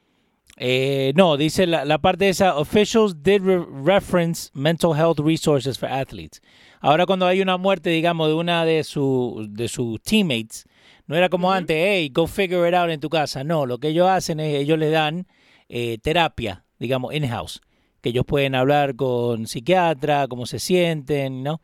Eh, 0.57 1.12
no, 1.14 1.37
dice 1.37 1.64
la, 1.68 1.85
la, 1.85 1.99
parte 1.99 2.25
de 2.25 2.31
esa, 2.31 2.57
officials 2.57 3.22
did 3.22 3.42
reference 3.85 4.51
mental 4.53 4.96
health 4.96 5.20
resources 5.20 5.79
for 5.79 5.88
athletes. 5.88 6.42
Ahora 6.81 7.07
cuando 7.07 7.25
hay 7.25 7.40
una 7.40 7.57
muerte, 7.57 7.90
digamos, 7.90 8.27
de 8.29 8.35
una 8.35 8.64
de, 8.64 8.83
su, 8.83 9.46
de 9.49 9.68
sus 9.68 10.03
teammates, 10.03 10.66
no 11.06 11.16
era 11.16 11.28
como 11.28 11.52
antes, 11.52 11.76
hey, 11.78 12.10
go 12.12 12.26
figure 12.26 12.68
it 12.68 12.74
out 12.74 12.90
en 12.90 13.00
tu 13.00 13.08
casa. 13.08 13.44
No, 13.44 13.66
lo 13.66 13.78
que 13.78 13.88
ellos 13.88 14.08
hacen 14.08 14.40
es, 14.40 14.54
ellos 14.60 14.78
le 14.78 14.90
dan 14.90 15.26
eh, 15.68 15.98
terapia, 15.98 16.64
digamos, 16.78 17.14
in-house, 17.14 17.60
que 18.00 18.10
ellos 18.10 18.24
pueden 18.24 18.54
hablar 18.54 18.96
con 18.96 19.46
psiquiatra, 19.46 20.26
cómo 20.28 20.46
se 20.46 20.58
sienten, 20.58 21.42
¿no? 21.42 21.60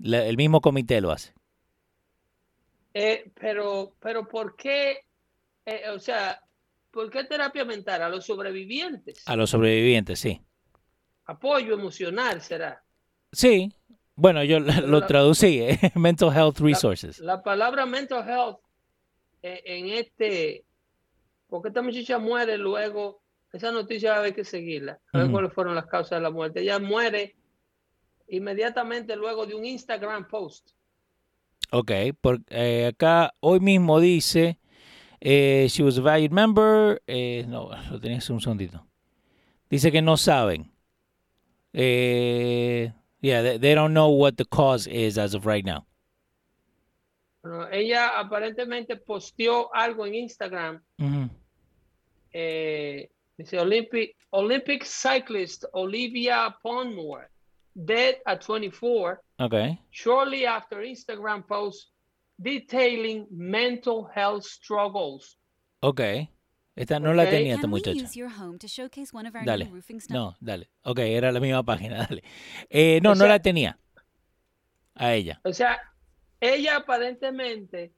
el 0.00 0.36
mismo 0.36 0.60
comité 0.60 1.00
lo 1.00 1.12
hace. 1.12 1.32
Eh, 2.92 3.30
pero, 3.34 3.96
pero 4.00 4.28
¿por 4.28 4.54
qué? 4.56 4.98
Eh, 5.64 5.88
o 5.90 5.98
sea, 5.98 6.40
¿por 6.90 7.10
qué 7.10 7.24
terapia 7.24 7.64
mental? 7.64 8.02
A 8.02 8.08
los 8.08 8.26
sobrevivientes. 8.26 9.26
A 9.26 9.36
los 9.36 9.50
sobrevivientes, 9.50 10.20
sí. 10.20 10.40
Apoyo 11.24 11.74
emocional 11.74 12.40
será. 12.40 12.84
Sí, 13.32 13.72
bueno, 14.16 14.44
yo 14.44 14.60
lo 14.60 15.06
traducí, 15.06 15.60
eh, 15.60 15.78
Mental 15.94 16.34
Health 16.34 16.58
Resources. 16.60 17.18
La, 17.20 17.42
palabra 17.42 17.86
mental 17.86 18.28
health 18.28 18.58
en 19.42 19.88
este, 19.88 20.64
porque 21.48 21.68
esta 21.68 21.82
muchacha 21.82 22.18
muere 22.18 22.56
luego, 22.56 23.20
esa 23.52 23.70
noticia 23.70 24.16
haber 24.16 24.34
que 24.34 24.44
seguirla, 24.44 24.98
a 25.12 25.18
ver 25.18 25.30
cuáles 25.30 25.52
fueron 25.52 25.74
las 25.74 25.86
causas 25.86 26.18
de 26.18 26.22
la 26.22 26.30
muerte. 26.30 26.60
Ella 26.60 26.78
muere 26.78 27.36
inmediatamente 28.28 29.16
luego 29.16 29.46
de 29.46 29.54
un 29.54 29.64
Instagram 29.64 30.28
post. 30.28 30.70
Ok, 31.70 31.90
porque 32.20 32.44
eh, 32.50 32.86
acá 32.86 33.34
hoy 33.40 33.60
mismo 33.60 34.00
dice, 34.00 34.58
eh, 35.20 35.66
she 35.68 35.82
was 35.82 35.98
a 35.98 36.02
valued 36.02 36.30
member, 36.30 37.02
eh, 37.06 37.44
no, 37.48 37.70
lo 37.90 38.00
tenías 38.00 38.28
un 38.30 38.40
sondito. 38.40 38.86
Dice 39.70 39.90
que 39.90 40.02
no 40.02 40.16
saben. 40.16 40.70
Eh, 41.72 42.92
yeah, 43.24 43.56
they, 43.58 43.74
don't 43.74 43.92
know 43.92 44.10
what 44.10 44.36
the 44.36 44.44
cause 44.44 44.86
is 44.86 45.18
as 45.18 45.34
of 45.34 45.46
right 45.46 45.64
now. 45.64 45.86
ella 47.72 48.18
aparentemente 48.18 48.96
posteó 48.96 49.70
algo 49.74 50.06
en 50.06 50.14
Instagram. 50.14 50.82
Hmm. 50.98 51.26
Eh, 52.32 53.08
dice 53.36 53.58
Olympic, 53.58 54.16
Olympic 54.32 54.84
cyclist 54.84 55.64
Olivia 55.72 56.54
Ponmore 56.62 57.28
dead 57.74 58.16
at 58.26 58.40
24. 58.40 59.20
Ok. 59.40 59.78
Shortly 59.90 60.46
after 60.46 60.78
Instagram 60.78 61.46
post 61.46 61.90
detailing 62.40 63.26
mental 63.30 64.04
health 64.14 64.44
struggles. 64.44 65.36
Ok. 65.82 66.28
Esta 66.76 66.98
no 66.98 67.14
la 67.14 67.24
tenía 67.30 67.54
esta 67.54 67.66
muchacha. 67.68 67.96
Dale. 69.46 69.64
No, 70.14 70.36
dale. 70.40 70.70
Ok, 70.82 70.98
era 70.98 71.30
la 71.30 71.38
misma 71.40 71.62
página, 71.62 71.98
dale. 72.08 72.22
Eh, 72.68 73.00
no, 73.02 73.10
O 73.10 73.14
no 73.14 73.20
sea- 73.20 73.28
la 73.28 73.38
tenía. 73.40 73.78
A 74.96 75.12
ella. 75.14 75.40
O 75.44 75.52
sea, 75.52 75.78
ella 76.40 76.76
aparentemente 76.76 77.92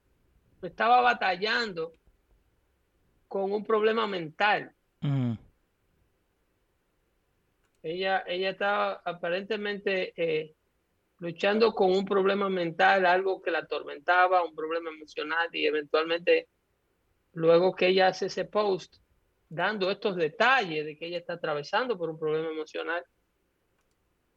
estaba 0.63 1.01
batallando 1.01 1.93
con 3.29 3.53
un 3.53 3.65
problema 3.65 4.07
mental. 4.07 4.73
Ujú. 5.03 5.37
Ella, 7.83 8.25
ella 8.27 8.51
estaba 8.51 9.01
aparentemente 9.05 10.13
eh, 10.17 10.55
luchando 11.19 11.73
con 11.73 11.93
un 11.93 12.05
problema 12.05 12.49
mental, 12.49 13.07
algo 13.07 13.41
que 13.41 13.51
la 13.51 13.59
atormentaba, 13.61 14.43
un 14.45 14.55
problema 14.55 14.91
emocional 14.91 15.49
y 15.53 15.67
eventualmente 15.67 16.49
luego 17.37 17.75
que 17.75 17.89
ella 17.89 18.09
hace 18.09 18.27
ese 18.27 18.47
post 18.47 18.97
dando 19.49 19.91
estos 19.91 20.17
detalles 20.17 20.85
de 20.87 20.97
que 20.97 21.07
ella 21.07 21.19
está 21.19 21.35
atravesando 21.35 21.97
por 21.99 22.09
un 22.11 22.19
problema 22.19 22.49
emocional, 22.49 23.05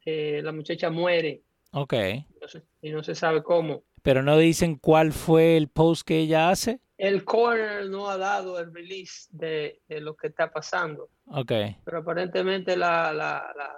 eh, 0.04 0.40
la 0.42 0.52
muchacha 0.52 0.90
muere 0.90 1.42
Ok. 1.72 1.94
no 2.40 2.48
se- 2.48 2.62
y 2.82 2.90
no 2.90 3.02
se 3.02 3.14
sabe 3.14 3.42
cómo. 3.42 3.82
Pero 4.02 4.22
no 4.22 4.36
dicen 4.38 4.76
cuál 4.76 5.12
fue 5.12 5.56
el 5.56 5.68
post 5.68 6.06
que 6.06 6.18
ella 6.18 6.50
hace. 6.50 6.80
El 6.98 7.24
coroner 7.24 7.88
no 7.88 8.08
ha 8.10 8.18
dado 8.18 8.58
el 8.60 8.72
release 8.72 9.28
de, 9.30 9.80
de 9.88 10.00
lo 10.00 10.14
que 10.14 10.26
está 10.28 10.50
pasando, 10.50 11.08
Ok. 11.26 11.52
pero 11.84 11.98
aparentemente 11.98 12.76
la, 12.76 13.12
la, 13.14 13.52
la, 13.56 13.76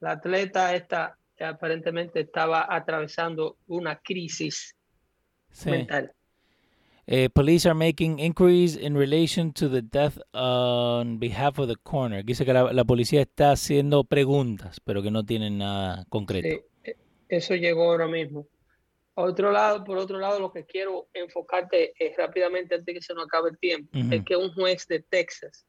la 0.00 0.10
atleta 0.12 0.74
esta 0.74 1.16
aparentemente 1.40 2.20
estaba 2.20 2.66
atravesando 2.68 3.58
una 3.68 3.96
crisis 4.00 4.74
Sí. 5.50 5.70
mental. 5.70 6.12
Eh, 7.10 7.30
police 7.30 7.64
are 7.64 7.74
making 7.74 8.18
inquiries 8.18 8.76
in 8.76 8.94
relation 8.94 9.50
to 9.54 9.70
the 9.70 9.80
death 9.80 10.18
on 10.34 11.18
behalf 11.18 11.58
of 11.58 11.66
the 11.68 11.76
coroner. 11.82 12.22
Dice 12.22 12.44
que 12.44 12.52
la, 12.52 12.70
la 12.70 12.84
policía 12.84 13.22
está 13.22 13.52
haciendo 13.52 14.04
preguntas, 14.04 14.78
pero 14.84 15.02
que 15.02 15.10
no 15.10 15.24
tienen 15.24 15.56
nada 15.56 16.04
concreto. 16.10 16.48
Sí, 16.48 16.60
eh, 16.84 16.96
eso 17.30 17.54
llegó 17.54 17.84
ahora 17.84 18.06
mismo. 18.08 18.46
Otro 19.14 19.50
lado, 19.50 19.84
por 19.84 19.96
otro 19.96 20.18
lado, 20.18 20.38
lo 20.38 20.52
que 20.52 20.66
quiero 20.66 21.08
enfocarte 21.14 21.92
eh, 21.98 22.14
rápidamente 22.16 22.74
antes 22.74 22.94
que 22.94 23.00
se 23.02 23.14
nos 23.14 23.24
acabe 23.24 23.50
el 23.50 23.58
tiempo, 23.58 23.90
es 24.12 24.22
que 24.24 24.36
un 24.36 24.52
juez 24.52 24.86
de 24.86 25.00
Texas 25.00 25.64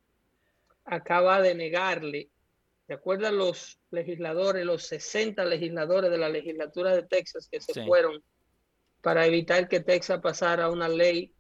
acaba 0.84 1.41
de 1.41 1.56
negarle, 1.56 2.30
¿te 2.86 2.95
acuerdan 2.95 3.38
los 3.38 3.80
legisladores, 3.91 4.65
los 4.65 4.84
60 4.88 5.45
legisladores 5.45 6.12
de 6.12 6.17
la 6.17 6.28
legislatura 6.28 6.93
de 6.93 7.04
Texas 7.04 7.47
que 7.49 7.62
se 7.62 7.73
Sí. 7.73 7.82
fueron 7.88 8.21
para 9.01 9.25
evitar 9.25 9.67
que 9.67 9.79
Texas 9.79 10.19
pasara 10.21 10.69
una 10.69 10.88
ley 10.89 11.33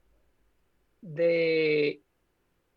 de, 1.01 2.03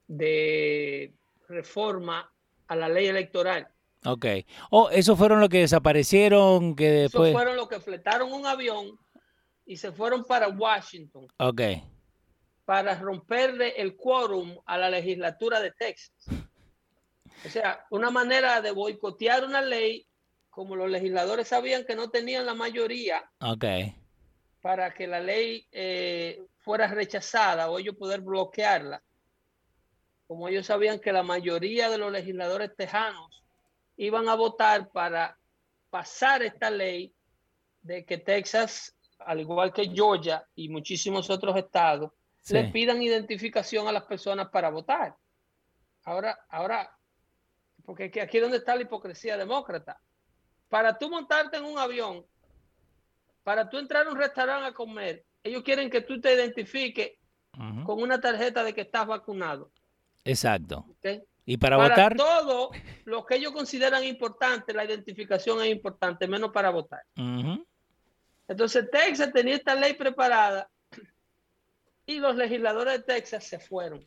de 0.06 1.14
reforma 1.48 2.32
a 2.68 2.76
la 2.76 2.88
ley 2.88 3.06
electoral? 3.06 3.68
Ok. 4.04 4.26
Oh, 4.70 4.90
esos 4.90 5.16
fueron 5.16 5.40
los 5.40 5.48
que 5.48 5.58
desaparecieron, 5.60 6.74
que 6.74 7.04
Esos 7.04 7.12
después... 7.12 7.32
fueron 7.32 7.56
los 7.56 7.68
que 7.68 7.80
fletaron 7.80 8.32
un 8.32 8.46
avión 8.46 8.98
y 9.64 9.76
se 9.76 9.92
fueron 9.92 10.24
para 10.24 10.48
Washington 10.48 11.28
Ok. 11.38 11.60
para 12.64 12.98
romperle 12.98 13.80
el 13.80 13.94
quórum 13.96 14.58
a 14.66 14.76
la 14.76 14.90
legislatura 14.90 15.60
de 15.60 15.70
Texas. 15.70 16.12
O 17.46 17.48
sea, 17.48 17.86
una 17.90 18.10
manera 18.10 18.60
de 18.60 18.72
boicotear 18.72 19.44
una 19.44 19.62
ley, 19.62 20.06
como 20.50 20.74
los 20.76 20.90
legisladores 20.90 21.46
sabían 21.48 21.84
que 21.84 21.94
no 21.94 22.10
tenían 22.10 22.44
la 22.44 22.54
mayoría 22.54 23.22
Ok. 23.40 23.64
Para 24.62 24.94
que 24.94 25.06
la 25.06 25.20
ley 25.20 25.66
eh, 25.72 26.40
fuera 26.60 26.86
rechazada 26.86 27.68
o 27.68 27.78
ellos 27.78 27.96
poder 27.96 28.20
bloquearla. 28.20 29.02
Como 30.26 30.48
ellos 30.48 30.66
sabían 30.66 31.00
que 31.00 31.12
la 31.12 31.24
mayoría 31.24 31.90
de 31.90 31.98
los 31.98 32.10
legisladores 32.10 32.74
tejanos 32.74 33.42
iban 33.96 34.28
a 34.28 34.34
votar 34.36 34.88
para 34.90 35.36
pasar 35.90 36.42
esta 36.42 36.70
ley 36.70 37.12
de 37.82 38.04
que 38.06 38.16
Texas, 38.18 38.96
al 39.18 39.40
igual 39.40 39.72
que 39.72 39.90
Georgia 39.90 40.46
y 40.54 40.68
muchísimos 40.68 41.28
otros 41.28 41.56
estados, 41.56 42.12
Sí. 42.40 42.54
le 42.54 42.64
pidan 42.72 43.00
identificación 43.02 43.86
a 43.86 43.92
las 43.92 44.02
personas 44.04 44.48
para 44.48 44.68
votar. 44.70 45.14
Ahora, 46.02 46.36
ahora, 46.48 46.90
porque 47.84 48.10
que 48.10 48.20
aquí 48.20 48.38
es 48.38 48.42
donde 48.42 48.56
está 48.58 48.74
la 48.74 48.82
hipocresía 48.82 49.36
demócrata. 49.36 50.00
Para 50.68 50.98
tú 50.98 51.08
montarte 51.08 51.58
en 51.58 51.64
un 51.64 51.78
avión, 51.78 52.26
para 53.42 53.68
tú 53.68 53.78
entrar 53.78 54.06
a 54.06 54.10
un 54.10 54.16
restaurante 54.16 54.68
a 54.68 54.72
comer, 54.72 55.24
ellos 55.42 55.62
quieren 55.62 55.90
que 55.90 56.00
tú 56.00 56.20
te 56.20 56.34
identifiques 56.34 57.12
con 57.84 58.00
una 58.00 58.20
tarjeta 58.20 58.64
de 58.64 58.74
que 58.74 58.82
estás 58.82 59.06
vacunado. 59.06 59.70
Exacto. 60.24 60.86
¿Y 61.44 61.56
para, 61.56 61.76
Para 61.76 61.88
votar? 61.88 62.16
todo 62.16 62.70
lo 63.04 63.26
que 63.26 63.34
ellos 63.36 63.52
consideran 63.52 64.04
importante, 64.04 64.72
la 64.72 64.84
identificación 64.84 65.60
es 65.62 65.70
importante, 65.70 66.28
menos 66.28 66.52
para 66.52 66.70
votar. 66.70 67.02
Entonces 68.48 68.88
Texas 68.90 69.32
tenía 69.32 69.56
esta 69.56 69.74
ley 69.74 69.94
preparada 69.94 70.70
y 72.06 72.18
los 72.20 72.36
legisladores 72.36 72.98
de 72.98 73.02
Texas 73.02 73.44
se 73.44 73.58
fueron. 73.58 74.06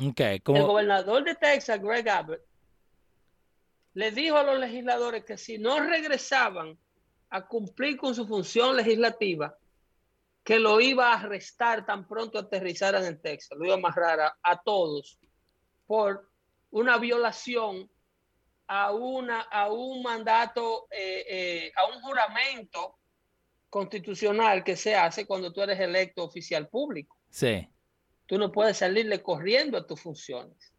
Ok. 0.00 0.20
El 0.20 0.42
Como... 0.42 0.66
gobernador 0.68 1.24
de 1.24 1.34
Texas, 1.34 1.80
Greg 1.82 2.08
Abbott, 2.08 2.40
le 3.94 4.12
dijo 4.12 4.36
a 4.36 4.44
los 4.44 4.58
legisladores 4.58 5.24
que 5.24 5.36
si 5.36 5.58
no 5.58 5.80
regresaban 5.80 6.78
a 7.30 7.46
cumplir 7.46 7.96
con 7.96 8.14
su 8.14 8.26
función 8.26 8.76
legislativa, 8.76 9.56
que 10.42 10.58
lo 10.58 10.80
iba 10.80 11.12
a 11.12 11.20
arrestar 11.20 11.86
tan 11.86 12.06
pronto 12.06 12.38
aterrizaran 12.38 13.04
en 13.04 13.20
Texas, 13.20 13.56
lo 13.58 13.64
iba 13.66 13.74
a 13.74 13.78
amarrar 13.78 14.20
a, 14.20 14.38
a 14.42 14.60
todos 14.62 15.18
por 15.86 16.28
una 16.70 16.98
violación 16.98 17.90
a, 18.66 18.92
una, 18.92 19.40
a 19.42 19.70
un 19.72 20.02
mandato, 20.02 20.86
eh, 20.90 21.24
eh, 21.28 21.72
a 21.76 21.86
un 21.94 22.00
juramento 22.02 22.98
constitucional 23.68 24.62
que 24.64 24.76
se 24.76 24.94
hace 24.94 25.26
cuando 25.26 25.52
tú 25.52 25.60
eres 25.60 25.78
electo 25.80 26.24
oficial 26.24 26.68
público. 26.68 27.16
Sí. 27.30 27.68
Tú 28.26 28.38
no 28.38 28.50
puedes 28.52 28.76
salirle 28.78 29.22
corriendo 29.22 29.76
a 29.76 29.86
tus 29.86 30.00
funciones. 30.00 30.72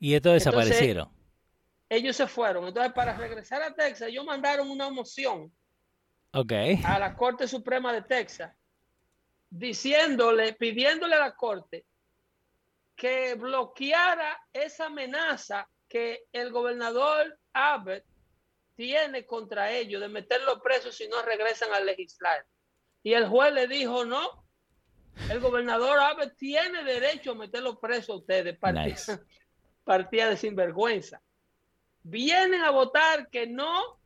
Y 0.00 0.14
Entonces- 0.14 0.44
desaparecieron. 0.44 1.08
ellos 1.88 2.16
se 2.16 2.26
fueron. 2.26 2.66
Entonces, 2.66 2.92
para 2.92 3.16
regresar 3.16 3.62
a 3.62 3.74
Texas, 3.74 4.08
ellos 4.08 4.24
mandaron 4.24 4.68
una 4.68 4.90
moción 4.90 5.52
Ok. 6.34 6.52
a 6.84 6.98
la 6.98 7.14
Corte 7.16 7.46
Suprema 7.48 7.92
de 7.92 8.02
Texas 8.02 8.52
diciéndole, 9.50 10.54
pidiéndole 10.54 11.14
a 11.14 11.20
la 11.20 11.36
Corte 11.36 11.86
que 12.96 13.34
bloqueara 13.34 14.40
esa 14.52 14.86
amenaza 14.86 15.68
que 15.88 16.24
el 16.32 16.50
gobernador 16.50 17.38
Abbott 17.52 18.04
tiene 18.74 19.24
contra 19.26 19.70
ellos 19.70 20.00
de 20.00 20.08
meterlos 20.08 20.60
presos 20.60 20.96
si 20.96 21.06
no 21.08 21.22
regresan 21.22 21.72
a 21.72 21.80
legislar. 21.80 22.44
Y 23.02 23.12
el 23.12 23.28
juez 23.28 23.52
le 23.52 23.68
dijo, 23.68 24.04
no, 24.04 24.44
el 25.30 25.38
gobernador 25.38 26.00
Abbott 26.00 26.36
tiene 26.36 26.82
derecho 26.82 27.32
a 27.32 27.36
meterlos 27.36 27.78
presos 27.78 28.10
a 28.10 28.18
ustedes. 28.18 28.58
Partida, 28.58 28.84
Nice. 28.86 29.18
partida 29.84 30.30
de 30.30 30.36
sinvergüenza. 30.36 31.22
Vienen 32.02 32.62
a 32.62 32.70
votar 32.70 33.28
que 33.30 33.46
no, 33.46 34.00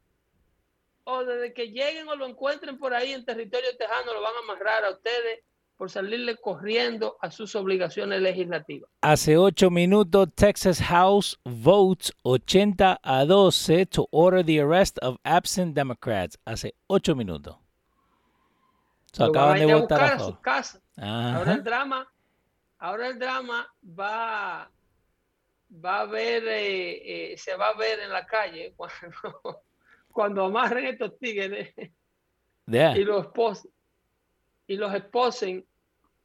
o 1.10 1.24
desde 1.24 1.54
que 1.54 1.68
lleguen 1.68 2.06
o 2.08 2.16
lo 2.16 2.26
encuentren 2.26 2.78
por 2.78 2.92
ahí 2.92 3.12
en 3.12 3.24
territorio 3.24 3.74
tejano, 3.78 4.12
lo 4.12 4.20
van 4.20 4.34
a 4.36 4.38
amarrar 4.40 4.84
a 4.84 4.90
ustedes 4.90 5.40
por 5.78 5.90
salirle 5.90 6.36
corriendo 6.36 7.16
a 7.22 7.30
sus 7.30 7.54
obligaciones 7.54 8.20
legislativas. 8.20 8.90
Hace 9.00 9.38
ocho 9.38 9.70
minutos, 9.70 10.28
Texas 10.34 10.80
House 10.82 11.38
votes 11.44 12.12
80 12.24 13.00
a 13.02 13.24
12 13.24 13.86
to 13.86 14.06
order 14.10 14.44
the 14.44 14.60
arrest 14.60 14.98
of 15.00 15.16
absent 15.24 15.74
Democrats. 15.74 16.38
Hace 16.44 16.74
ocho 16.88 17.14
minutos. 17.14 17.56
So, 19.12 19.28
Lo 19.28 19.32
van 19.32 19.40
acaban 19.40 19.56
a 19.56 19.58
de 19.60 19.64
ir 19.66 19.72
a 19.72 19.76
votar 19.76 19.98
buscar 20.00 20.10
a 20.10 20.14
a 20.14 20.18
su 20.18 20.24
favor. 20.24 20.40
casa. 20.42 20.80
Ahora 20.98 21.54
el 21.54 21.64
drama, 21.64 22.12
ahora 22.78 23.06
el 23.08 23.18
drama 23.18 23.66
va, 23.98 24.70
va 25.72 26.00
a 26.00 26.04
ver, 26.06 26.46
eh, 26.48 27.32
eh, 27.32 27.38
se 27.38 27.56
va 27.56 27.68
a 27.68 27.76
ver 27.78 28.00
en 28.00 28.10
la 28.12 28.26
calle 28.26 28.74
cuando, 28.76 29.62
cuando 30.12 30.44
amarren 30.44 30.86
estos 30.86 31.18
tigres 31.18 31.74
Yeah. 32.66 32.98
y 32.98 33.04
los 33.04 33.28
y 34.66 34.76
los 34.76 34.94
esposen 34.94 35.64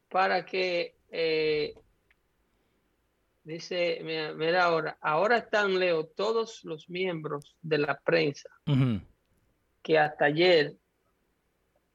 para 0.09 0.45
que 0.45 0.97
eh, 1.09 1.73
dice, 3.45 3.99
mira, 4.03 4.33
mira 4.33 4.63
ahora, 4.65 4.97
ahora 4.99 5.37
están, 5.37 5.79
Leo, 5.79 6.05
todos 6.05 6.63
los 6.65 6.89
miembros 6.89 7.55
de 7.61 7.77
la 7.77 7.97
prensa 7.99 8.49
que 9.81 9.97
hasta 9.97 10.25
ayer 10.25 10.75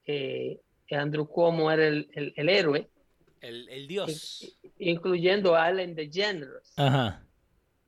eh, 0.05 0.59
Andrew 0.91 1.27
Cuomo 1.27 1.71
era 1.71 1.85
el, 1.87 2.09
el- 2.13 2.33
el 2.35 2.49
héroe, 2.49 2.89
el, 3.41 3.69
el 3.69 3.87
dios. 3.87 4.57
incluyendo 4.79 5.55
a 5.55 5.69
Ellen 5.69 5.93
DeGeneres. 5.93 6.73
Ajá. 6.77 7.23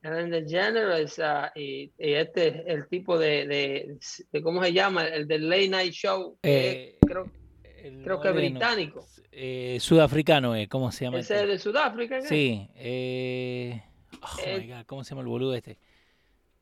Ellen 0.03 0.29
DeGeneres 0.31 1.19
uh, 1.19 1.47
y, 1.59 1.91
y, 1.97 2.13
este 2.13 2.63
el 2.71 2.87
tipo 2.87 3.17
de, 3.19 3.45
de, 3.47 3.97
de, 4.31 4.41
cómo 4.41 4.63
se 4.63 4.73
llama 4.73 5.05
el 5.05 5.27
del 5.27 5.47
late 5.49 5.69
night 5.69 5.93
show 5.93 6.37
Eh, 6.43 6.97
creo, 7.05 7.29
el 7.63 8.03
creo 8.03 8.19
que 8.19 8.31
británico 8.31 9.05
Eh, 9.31 9.77
sudafricano, 9.79 10.55
eh, 10.55 10.67
¿cómo 10.67 10.91
se 10.91 11.05
llama? 11.05 11.19
ese 11.19 11.35
este? 11.35 11.43
es 11.45 11.49
de 11.51 11.59
Sudáfrica 11.59 12.19
¿qué? 12.19 12.27
Sí. 12.27 12.67
Eh, 12.75 13.83
oh 14.21 14.57
my 14.59 14.67
God, 14.67 14.85
¿cómo 14.87 15.03
se 15.03 15.11
llama 15.11 15.21
el 15.21 15.27
boludo 15.27 15.53
este? 15.53 15.77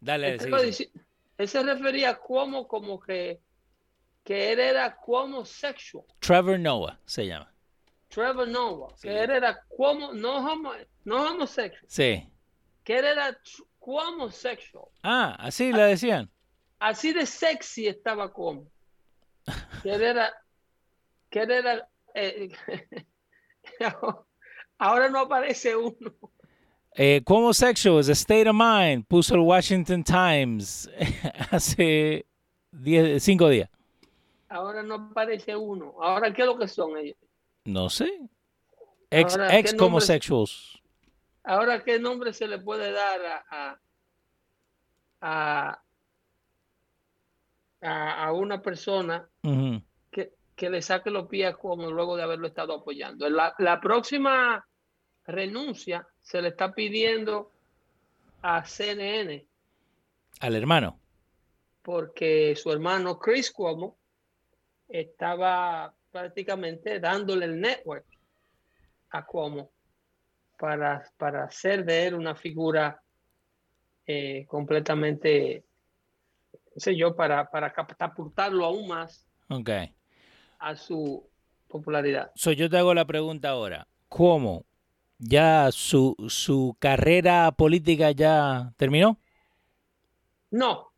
Dale, 0.02 0.38
dale, 0.38 0.72
Él 1.38 1.48
se 1.48 1.64
refería 1.64 2.10
a 2.12 2.18
Cuomo 2.18 2.68
como 2.68 3.00
que 3.00 3.40
que 4.24 4.52
él 4.52 4.60
era 4.60 4.96
Cuomo 4.98 5.46
sexual 5.46 6.04
Trevor 6.20 6.60
Noah 6.60 7.00
se 7.06 7.26
llama. 7.26 7.52
Trevor 8.10 8.48
Noah 8.50 8.94
Sí. 8.98 9.08
que 9.08 9.24
él 9.24 9.32
era 9.32 9.62
Cuomo 9.68 10.14
no 10.14 10.38
homo, 10.46 10.74
no 11.06 11.32
homosexual 11.32 11.86
Sí. 11.88 12.30
Que 12.90 12.98
era 12.98 13.38
Cuomo 13.78 14.32
sexual 14.32 14.86
Ah, 15.04 15.36
así 15.38 15.72
le 15.72 15.84
decían. 15.84 16.28
así 16.80 17.14
de 17.14 17.28
sexy 17.28 17.86
estaba 17.88 18.32
Cuomo 18.34 18.66
que 19.84 19.92
era 19.94 20.34
que 21.30 21.40
era 21.44 21.88
eh, 22.16 22.50
ahora 24.80 25.10
no 25.10 25.20
aparece 25.20 25.76
uno 25.76 26.12
Eh, 26.96 27.22
como 27.24 27.54
sexual 27.54 28.00
is 28.00 28.10
a 28.10 28.14
state 28.14 28.48
of 28.50 28.56
mind, 28.56 29.06
puso 29.08 29.36
el 29.36 29.42
Washington 29.42 30.04
Times 30.04 30.90
hace 31.52 32.26
diez, 32.72 33.22
cinco 33.24 33.48
días. 33.50 33.70
ahora 34.50 34.82
no 34.82 34.96
aparece 34.96 35.56
uno 35.56 35.94
ahora 36.02 36.34
qué 36.34 36.42
es 36.42 36.48
lo 36.48 36.58
que 36.58 36.68
son 36.68 36.98
ellos 36.98 37.18
No 37.66 37.88
sé. 37.90 38.10
Ex, 39.12 39.34
Ahora, 39.34 39.50
¿qué 39.50 39.60
ex 39.60 39.74
homosexuals. 39.80 40.79
Ahora 41.44 41.84
qué 41.84 42.00
nombre 42.00 42.34
se 42.34 42.48
le 42.48 42.60
puede 42.60 42.92
dar 42.92 43.22
a 43.50 43.80
a, 45.22 45.82
a, 47.82 48.26
a- 48.26 48.34
una 48.34 48.62
persona 48.62 49.28
que, 50.12 50.34
que 50.56 50.70
le 50.70 50.82
saque 50.82 51.10
los 51.10 51.28
pies 51.28 51.56
como 51.58 51.90
luego 51.92 52.16
de 52.16 52.24
haberlo 52.24 52.48
estado 52.48 52.74
apoyando. 52.74 53.30
La, 53.30 53.54
la 53.60 53.80
próxima 53.80 54.66
renuncia 55.26 56.08
se 56.22 56.42
le 56.42 56.50
está 56.50 56.74
pidiendo 56.74 57.52
a 58.42 58.64
CNN 58.66 59.46
Al 60.40 60.56
hermano. 60.56 61.00
porque 61.82 62.56
su 62.56 62.72
hermano 62.72 63.20
Chris 63.20 63.52
Cuomo 63.52 63.98
estaba 64.88 65.94
prácticamente 66.12 67.00
dándole 67.00 67.46
el 67.46 67.60
network 67.60 68.06
a 69.12 69.26
Cuomo 69.26 69.72
para, 70.60 71.04
para 71.18 71.46
hacer 71.46 71.86
de 71.86 72.08
él 72.08 72.16
una 72.16 72.36
figura 72.36 73.02
eh, 74.06 74.46
completamente, 74.48 75.64
no 76.52 76.80
sé 76.80 76.96
yo, 76.96 77.16
para, 77.16 77.50
para 77.50 77.72
catapultarlo 77.72 78.66
aún 78.66 78.88
más 78.88 79.26
a 80.60 80.76
su 80.76 81.28
popularidad. 81.68 82.32
So, 82.36 82.52
yo 82.52 82.70
te 82.70 82.78
hago 82.78 82.94
la 82.94 83.06
pregunta 83.06 83.50
ahora. 83.50 83.88
¿Cómo? 84.10 84.66
¿Ya 85.18 85.70
su, 85.72 86.16
su 86.28 86.76
carrera 86.80 87.52
política 87.52 88.12
ya 88.12 88.74
terminó? 88.78 89.20
No, 90.52 90.90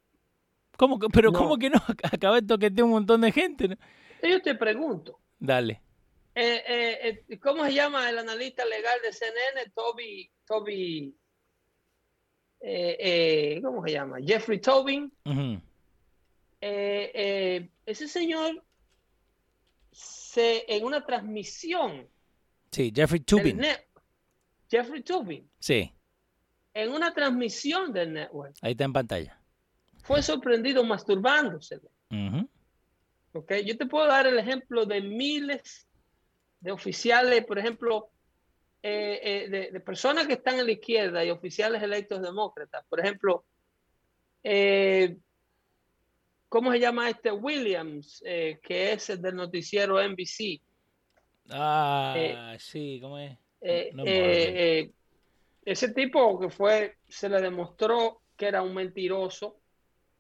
¿Cómo 0.78 0.98
que, 0.98 1.10
pero 1.10 1.32
No. 1.32 1.38
¿cómo 1.38 1.58
que 1.58 1.70
no? 1.70 1.78
Acaba 2.12 2.42
de 2.42 2.48
toquetear 2.48 2.86
un 2.86 2.92
montón 2.92 3.22
de 3.22 3.32
gente. 3.32 3.68
¿no? 3.68 3.76
yo 4.28 4.42
te 4.42 4.56
pregunto, 4.56 5.20
Dale. 5.38 5.82
Eh, 6.36 6.64
eh, 6.68 7.24
eh, 7.30 7.40
¿cómo 7.40 7.66
se 7.66 7.74
llama 7.74 8.10
el 8.10 8.18
analista 8.20 8.66
legal 8.66 9.00
de 9.04 9.12
CNN? 9.14 9.72
Toby, 9.76 10.32
Toby, 10.46 11.16
¿cómo 13.62 13.84
se 13.86 13.92
llama? 13.92 14.18
Jeffrey 14.26 14.60
Tobin. 14.60 15.12
Ese 16.62 18.08
señor 18.08 18.64
se, 19.92 20.64
en 20.74 20.86
una 20.86 21.06
transmisión 21.06 22.08
Sí, 22.72 22.92
Jeffrey 22.96 23.20
Tubin. 23.20 23.58
net- 23.60 23.84
Jeffrey 24.70 25.04
Tobin, 25.04 25.50
Sí, 25.60 25.92
en 26.74 26.92
una 26.94 27.14
transmisión 27.14 27.92
del 27.92 28.14
network, 28.14 28.56
ahí 28.62 28.72
está 28.72 28.86
en 28.86 28.94
pantalla. 28.94 29.38
fue 30.04 30.24
sorprendido 30.24 30.82
masturbándose. 30.86 31.82
Ujú. 32.10 32.50
¿ok? 33.34 33.52
Yo 33.66 33.78
te 33.78 33.86
puedo 33.86 34.08
dar 34.08 34.26
el 34.28 34.40
ejemplo 34.40 34.86
de 34.86 35.02
miles 35.02 35.86
de 36.62 36.72
oficiales, 36.72 37.46
por 37.46 37.60
ejemplo, 37.60 38.10
eh, 38.84 39.20
eh, 39.22 39.50
de, 39.50 39.72
de 39.72 39.80
personas 39.80 40.26
que 40.26 40.34
están 40.34 40.58
en 40.60 40.66
la 40.66 40.72
izquierda 40.72 41.26
y 41.26 41.30
oficiales 41.30 41.84
electos 41.84 42.22
demócratas. 42.22 42.86
Por 42.88 43.00
ejemplo, 43.00 43.44
eh, 44.44 45.18
¿cómo 46.48 46.72
se 46.72 46.80
llama 46.80 47.10
este 47.10 47.32
Williams, 47.32 48.24
eh, 48.26 48.60
que 48.64 48.94
es 48.94 49.10
el 49.10 49.22
del 49.22 49.36
noticiero 49.36 50.02
NBC? 50.02 50.62
Ah, 51.50 52.56
sí, 52.58 53.00
¿cómo 53.02 53.20
es? 53.20 53.38
No, 53.94 54.04
ese 55.64 55.94
tipo 55.94 56.40
que 56.40 56.50
fue, 56.50 56.98
se 57.08 57.30
le 57.30 57.40
demostró 57.40 58.22
que 58.36 58.48
era 58.48 58.64
un 58.64 58.74
mentiroso, 58.74 59.61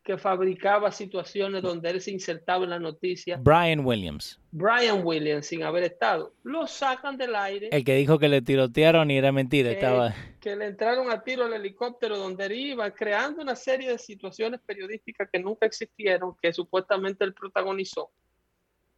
que 0.04 0.18
fabricaba 0.18 0.92
situaciones 0.92 1.62
donde 1.62 1.90
él 1.92 2.02
se 2.02 2.12
insertaba 2.12 2.64
en 2.64 2.72
la 2.72 2.80
noticia. 2.80 3.38
Brian 3.38 3.86
Williams, 3.86 4.40
Brian 4.52 5.06
Williams, 5.06 5.46
sin 5.46 5.64
haber 5.64 5.84
estado, 5.84 6.34
lo 6.44 6.66
sacan 6.66 7.18
del 7.18 7.36
aire, 7.36 7.70
el 7.72 7.84
que 7.84 7.96
dijo 7.96 8.18
que 8.18 8.28
le 8.28 8.42
tirotearon 8.42 9.12
y 9.12 9.18
era 9.18 9.32
mentira. 9.32 9.70
Eh, 9.70 9.74
Estaba. 9.74 10.14
que 10.40 10.56
le 10.56 10.66
entraron 10.66 11.12
a 11.12 11.22
tiro 11.22 11.46
al 11.46 11.54
helicóptero 11.54 12.18
donde 12.18 12.46
él 12.46 12.54
iba, 12.54 12.90
creando 12.92 13.44
una 13.44 13.56
serie 13.56 13.90
de 13.90 13.98
situaciones 14.00 14.60
periodísticas 14.66 15.30
que 15.32 15.40
nunca 15.40 15.68
existieron, 15.68 16.36
que 16.42 16.52
supuestamente 16.52 17.24
él 17.24 17.34
protagonizó, 17.34 18.10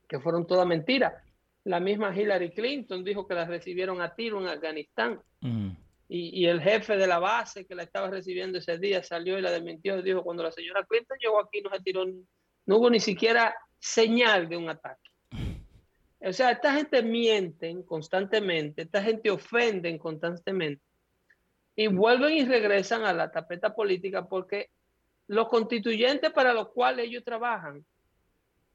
que 0.08 0.20
fueron 0.20 0.48
todas 0.48 0.66
mentiras. 0.66 1.14
La 1.66 1.80
misma 1.80 2.16
Hillary 2.16 2.52
Clinton 2.52 3.04
dijo 3.04 3.28
que 3.28 3.36
la 3.36 3.46
recibieron 3.46 4.02
a 4.02 4.16
tiro 4.16 4.40
en 4.42 4.48
Afganistán. 4.48 5.20
Y, 6.16 6.46
el 6.46 6.62
jefe 6.62 6.96
de 6.96 7.08
la 7.08 7.18
base 7.18 7.66
que 7.66 7.74
la 7.74 7.82
estaba 7.82 8.08
recibiendo 8.08 8.60
ese 8.60 8.78
día 8.78 9.02
salió 9.02 9.40
y 9.40 9.42
la 9.42 9.50
desmintió 9.50 9.98
y 9.98 10.04
dijo, 10.04 10.22
cuando 10.22 10.44
la 10.44 10.52
señora 10.52 10.86
Clinton 10.86 11.18
llegó 11.20 11.40
aquí 11.40 11.60
no 11.60 11.72
se 11.72 11.82
tiró, 11.82 12.06
no 12.06 12.78
hubo 12.78 12.88
ni 12.92 13.00
siquiera 13.00 13.56
señal 13.80 14.48
de 14.48 14.56
un 14.56 14.70
ataque. 14.70 15.10
O 16.20 16.32
sea, 16.32 16.52
esta 16.52 16.72
gente 16.76 17.02
mienten 17.02 17.82
constantemente, 17.82 18.84
esta 18.84 19.02
gente 19.02 19.32
ofenden 19.32 19.98
constantemente 19.98 20.84
y 21.76 21.88
vuelven 21.88 22.34
y 22.34 22.46
regresan 22.46 23.06
a 23.06 23.14
la 23.14 23.32
tapeta 23.32 23.74
política 23.74 24.28
porque 24.28 24.70
los 25.26 25.50
constituyentes 25.50 26.32
para 26.32 26.54
los 26.54 26.70
cuales 26.70 27.08
ellos 27.08 27.24
trabajan, 27.24 27.84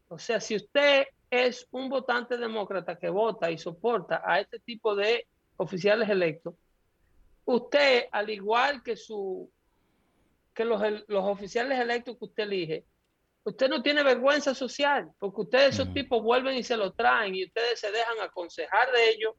o 0.08 0.18
sea, 0.18 0.40
si 0.40 0.56
usted 0.56 1.06
es 1.30 1.68
un 1.70 1.88
votante 1.88 2.36
demócrata 2.36 2.98
que 2.98 3.10
vota 3.10 3.48
y 3.48 3.58
soporta 3.58 4.22
a 4.26 4.40
este 4.40 4.58
tipo 4.58 4.96
de 4.96 5.28
oficiales 5.56 6.08
electos, 6.08 6.56
usted, 7.50 8.04
al 8.12 8.28
igual 8.30 8.82
que 8.82 8.96
su 8.96 9.50
que 10.54 10.64
los, 10.64 10.82
los 11.06 11.24
oficiales 11.24 11.78
electos 11.78 12.18
que 12.18 12.24
usted 12.24 12.42
elige, 12.42 12.84
usted 13.44 13.68
no 13.68 13.80
tiene 13.80 14.02
vergüenza 14.02 14.54
social, 14.56 15.08
porque 15.20 15.42
ustedes, 15.42 15.74
esos 15.74 15.94
tipos, 15.94 16.20
vuelven 16.22 16.56
y 16.56 16.64
se 16.64 16.76
lo 16.76 16.92
traen 16.92 17.34
y 17.36 17.44
ustedes 17.44 17.78
se 17.78 17.92
dejan 17.92 18.18
aconsejar 18.20 18.90
de 18.90 19.10
ellos, 19.10 19.34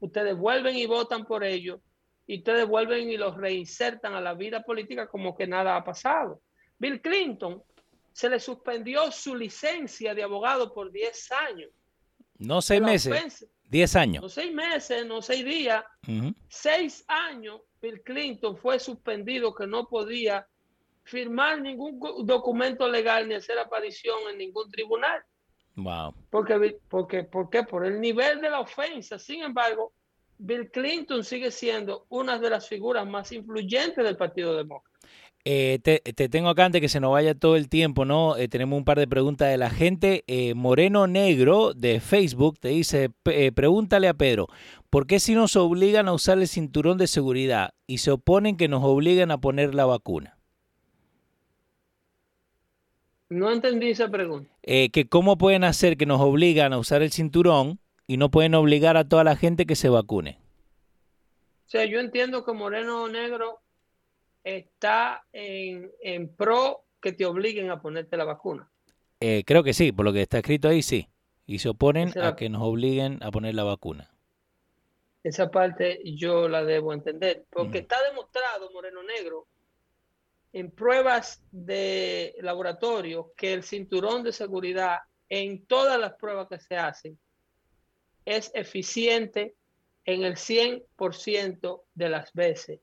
ustedes 0.00 0.34
vuelven 0.34 0.74
y 0.74 0.86
votan 0.86 1.26
por 1.26 1.44
ellos, 1.44 1.80
y 2.26 2.38
ustedes 2.38 2.66
vuelven 2.66 3.10
y 3.10 3.18
los 3.18 3.36
reinsertan 3.36 4.14
a 4.14 4.22
la 4.22 4.32
vida 4.32 4.62
política 4.62 5.06
como 5.06 5.36
que 5.36 5.46
nada 5.46 5.76
ha 5.76 5.84
pasado. 5.84 6.40
Bill 6.78 7.02
Clinton 7.02 7.62
se 8.12 8.30
le 8.30 8.40
suspendió 8.40 9.12
su 9.12 9.36
licencia 9.36 10.14
de 10.14 10.22
abogado 10.22 10.72
por 10.72 10.90
10 10.90 11.30
años. 11.32 11.70
No 12.38 12.62
seis 12.62 12.80
meses, 12.80 13.12
ofensa- 13.12 13.46
diez 13.68 13.94
No 13.94 14.00
años. 14.00 14.32
seis 14.32 14.52
meses, 14.52 15.06
no 15.06 15.22
seis 15.22 15.44
días, 15.44 15.84
seis 16.48 17.04
años 17.08 17.60
Bill 17.80 18.00
Clinton 18.02 18.56
fue 18.56 18.78
suspendido 18.78 19.54
que 19.54 19.66
no 19.66 19.86
podía 19.86 20.46
firmar 21.02 21.60
ningún 21.60 21.98
documento 22.24 22.88
legal 22.88 23.28
ni 23.28 23.34
hacer 23.34 23.58
aparición 23.58 24.16
en 24.30 24.38
ningún 24.38 24.70
tribunal. 24.70 25.22
Wow. 25.76 26.14
Porque, 26.30 26.78
porque, 26.88 27.24
¿Por 27.24 27.50
qué? 27.50 27.62
Por 27.64 27.84
el 27.84 28.00
nivel 28.00 28.40
de 28.40 28.48
la 28.48 28.60
ofensa. 28.60 29.18
Sin 29.18 29.42
embargo, 29.42 29.92
Bill 30.38 30.70
Clinton 30.70 31.22
sigue 31.24 31.50
siendo 31.50 32.06
una 32.08 32.38
de 32.38 32.50
las 32.50 32.68
figuras 32.68 33.06
más 33.06 33.32
influyentes 33.32 34.02
del 34.02 34.16
Partido 34.16 34.56
Demócrata. 34.56 34.93
Eh, 35.46 35.78
te, 35.82 35.98
te 36.00 36.28
tengo 36.30 36.48
acá 36.48 36.64
antes 36.64 36.80
que 36.80 36.88
se 36.88 37.00
nos 37.00 37.12
vaya 37.12 37.34
todo 37.34 37.56
el 37.56 37.68
tiempo, 37.68 38.06
¿no? 38.06 38.36
Eh, 38.36 38.48
tenemos 38.48 38.78
un 38.78 38.84
par 38.86 38.98
de 38.98 39.06
preguntas 39.06 39.48
de 39.50 39.58
la 39.58 39.68
gente. 39.68 40.24
Eh, 40.26 40.54
Moreno 40.54 41.06
Negro 41.06 41.74
de 41.74 42.00
Facebook 42.00 42.58
te 42.58 42.68
dice, 42.68 43.10
"P- 43.10 43.46
eh, 43.46 43.52
pregúntale 43.52 44.08
a 44.08 44.14
Pedro, 44.14 44.48
¿por 44.88 45.06
qué 45.06 45.20
si 45.20 45.34
nos 45.34 45.54
obligan 45.56 46.08
a 46.08 46.14
usar 46.14 46.38
el 46.38 46.48
cinturón 46.48 46.96
de 46.96 47.06
seguridad 47.08 47.74
y 47.86 47.98
se 47.98 48.10
oponen 48.12 48.56
que 48.56 48.68
nos 48.68 48.82
obliguen 48.84 49.30
a 49.30 49.38
poner 49.38 49.74
la 49.74 49.84
vacuna? 49.84 50.38
No 53.28 53.50
entendí 53.50 53.90
esa 53.90 54.08
pregunta. 54.08 54.50
Que 54.62 55.06
¿Cómo 55.10 55.36
pueden 55.36 55.64
hacer 55.64 55.96
que 55.98 56.06
nos 56.06 56.20
obligan 56.22 56.72
a 56.72 56.78
usar 56.78 57.02
el 57.02 57.10
cinturón 57.10 57.80
y 58.06 58.16
no 58.16 58.30
pueden 58.30 58.54
obligar 58.54 58.96
a 58.96 59.08
toda 59.08 59.24
la 59.24 59.36
gente 59.36 59.66
que 59.66 59.76
se 59.76 59.88
vacune? 59.90 60.38
O 61.66 61.70
sea, 61.70 61.84
yo 61.86 61.98
entiendo 62.00 62.44
que 62.44 62.52
Moreno 62.52 63.08
Negro 63.08 63.63
está 64.44 65.24
en, 65.32 65.90
en 66.00 66.28
pro 66.34 66.84
que 67.00 67.12
te 67.12 67.26
obliguen 67.26 67.70
a 67.70 67.80
ponerte 67.80 68.16
la 68.16 68.24
vacuna. 68.24 68.70
Eh, 69.20 69.42
creo 69.46 69.62
que 69.64 69.72
sí, 69.74 69.90
por 69.92 70.04
lo 70.04 70.12
que 70.12 70.22
está 70.22 70.38
escrito 70.38 70.68
ahí, 70.68 70.82
sí. 70.82 71.08
Y 71.46 71.58
se 71.58 71.70
oponen 71.70 72.08
Esa- 72.08 72.28
a 72.28 72.36
que 72.36 72.48
nos 72.48 72.62
obliguen 72.62 73.18
a 73.22 73.30
poner 73.30 73.54
la 73.54 73.64
vacuna. 73.64 74.10
Esa 75.22 75.50
parte 75.50 76.00
yo 76.04 76.48
la 76.48 76.64
debo 76.64 76.92
entender, 76.92 77.46
porque 77.50 77.78
está 77.78 77.96
demostrado, 78.10 78.70
Moreno 78.72 79.02
Negro, 79.02 79.46
en 80.52 80.70
pruebas 80.70 81.42
de 81.50 82.34
laboratorio, 82.42 83.32
que 83.36 83.54
el 83.54 83.62
cinturón 83.62 84.22
de 84.22 84.32
seguridad 84.32 84.98
en 85.30 85.64
todas 85.66 85.98
las 85.98 86.12
pruebas 86.14 86.48
que 86.48 86.60
se 86.60 86.76
hacen 86.76 87.18
es 88.26 88.50
eficiente 88.54 89.54
en 90.04 90.24
el 90.24 90.36
100% 90.36 91.84
de 91.94 92.08
las 92.10 92.32
veces. 92.34 92.80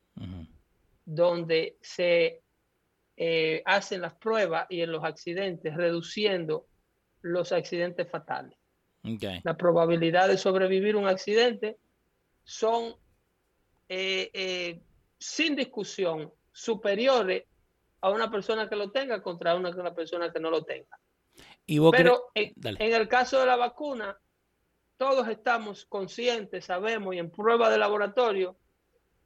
Donde 1.05 1.77
se 1.81 2.41
eh, 3.17 3.61
hacen 3.65 4.01
las 4.01 4.13
pruebas 4.15 4.65
y 4.69 4.81
en 4.81 4.91
los 4.91 5.03
accidentes, 5.03 5.75
reduciendo 5.75 6.67
los 7.21 7.51
accidentes 7.51 8.09
fatales. 8.09 8.57
La 9.43 9.57
probabilidad 9.57 10.27
de 10.27 10.37
sobrevivir 10.37 10.95
un 10.95 11.07
accidente 11.07 11.77
son 12.43 12.95
eh, 13.89 14.29
eh, 14.33 14.81
sin 15.17 15.55
discusión 15.55 16.31
superiores 16.51 17.43
a 18.01 18.09
una 18.09 18.31
persona 18.31 18.67
que 18.69 18.75
lo 18.75 18.91
tenga 18.91 19.21
contra 19.21 19.55
una, 19.55 19.69
una 19.69 19.93
persona 19.93 20.31
que 20.31 20.39
no 20.39 20.49
lo 20.49 20.63
tenga. 20.63 20.97
Y 21.65 21.77
vos 21.79 21.93
cre- 21.93 21.97
Pero 21.97 22.31
en, 22.33 22.53
en 22.81 22.93
el 22.93 23.07
caso 23.07 23.39
de 23.39 23.45
la 23.45 23.55
vacuna, 23.55 24.19
todos 24.97 25.27
estamos 25.27 25.85
conscientes, 25.85 26.65
sabemos 26.65 27.15
y 27.15 27.19
en 27.19 27.31
prueba 27.31 27.69
de 27.69 27.77
laboratorio 27.77 28.57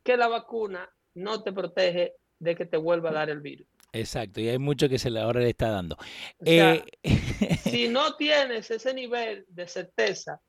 que 0.03 0.17
la 0.17 0.27
vacuna 0.27 0.89
no 1.15 1.41
te 1.41 1.51
protege 1.51 2.13
de 2.39 2.55
que 2.55 2.65
te 2.65 2.77
vuelva 2.77 3.09
a 3.09 3.13
dar 3.13 3.29
el 3.29 3.41
virus. 3.41 3.67
Exacto, 3.93 4.41
y 4.41 4.49
hay 4.49 4.59
mucho 4.59 4.89
que 4.89 4.99
se 4.99 5.09
le 5.09 5.21
ahora 5.21 5.39
le 5.39 5.49
está 5.49 5.69
dando. 5.69 5.95
O 6.39 6.45
sea, 6.45 6.73
Eh, 6.73 6.85
si 7.63 7.87
no 7.87 8.15
tienes 8.17 8.69
ese 8.69 8.93
nivel 8.93 9.45
de 9.47 9.67
certeza, 9.67 10.41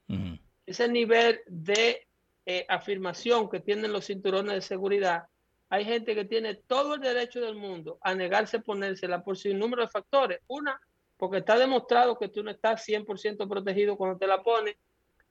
ese 0.67 0.89
nivel 0.89 1.41
de 1.47 2.07
eh, 2.45 2.67
afirmación 2.69 3.49
que 3.49 3.61
tienen 3.61 3.93
los 3.93 4.07
cinturones 4.07 4.55
de 4.55 4.61
seguridad, 4.61 5.25
hay 5.69 5.85
gente 5.85 6.15
que 6.15 6.25
tiene 6.25 6.55
todo 6.55 6.95
el 6.95 7.01
derecho 7.01 7.41
del 7.41 7.55
mundo 7.55 7.99
a 8.03 8.15
negarse 8.15 8.59
a 8.59 8.61
ponérsela 8.61 9.23
por 9.23 9.37
sin 9.37 9.59
número 9.59 9.83
de 9.83 9.89
factores. 9.89 10.41
Una, 10.49 10.81
porque 11.17 11.39
está 11.39 11.57
demostrado 11.57 12.19
que 12.19 12.29
tú 12.29 12.43
no 12.43 12.51
estás 12.51 12.85
100% 12.87 13.49
protegido 13.49 13.97
cuando 13.97 14.19
te 14.19 14.27
la 14.27 14.43
pones. 14.43 14.77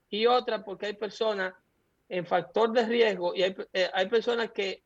Y 0.10 0.26
otra, 0.26 0.64
porque 0.64 0.88
hay 0.88 0.94
personas 0.94 1.54
en 2.08 2.26
factor 2.26 2.72
de 2.72 2.86
riesgo 2.86 3.36
y 3.36 3.44
hay, 3.44 3.56
eh, 3.74 3.90
hay 3.94 4.08
personas 4.08 4.52
que 4.52 4.85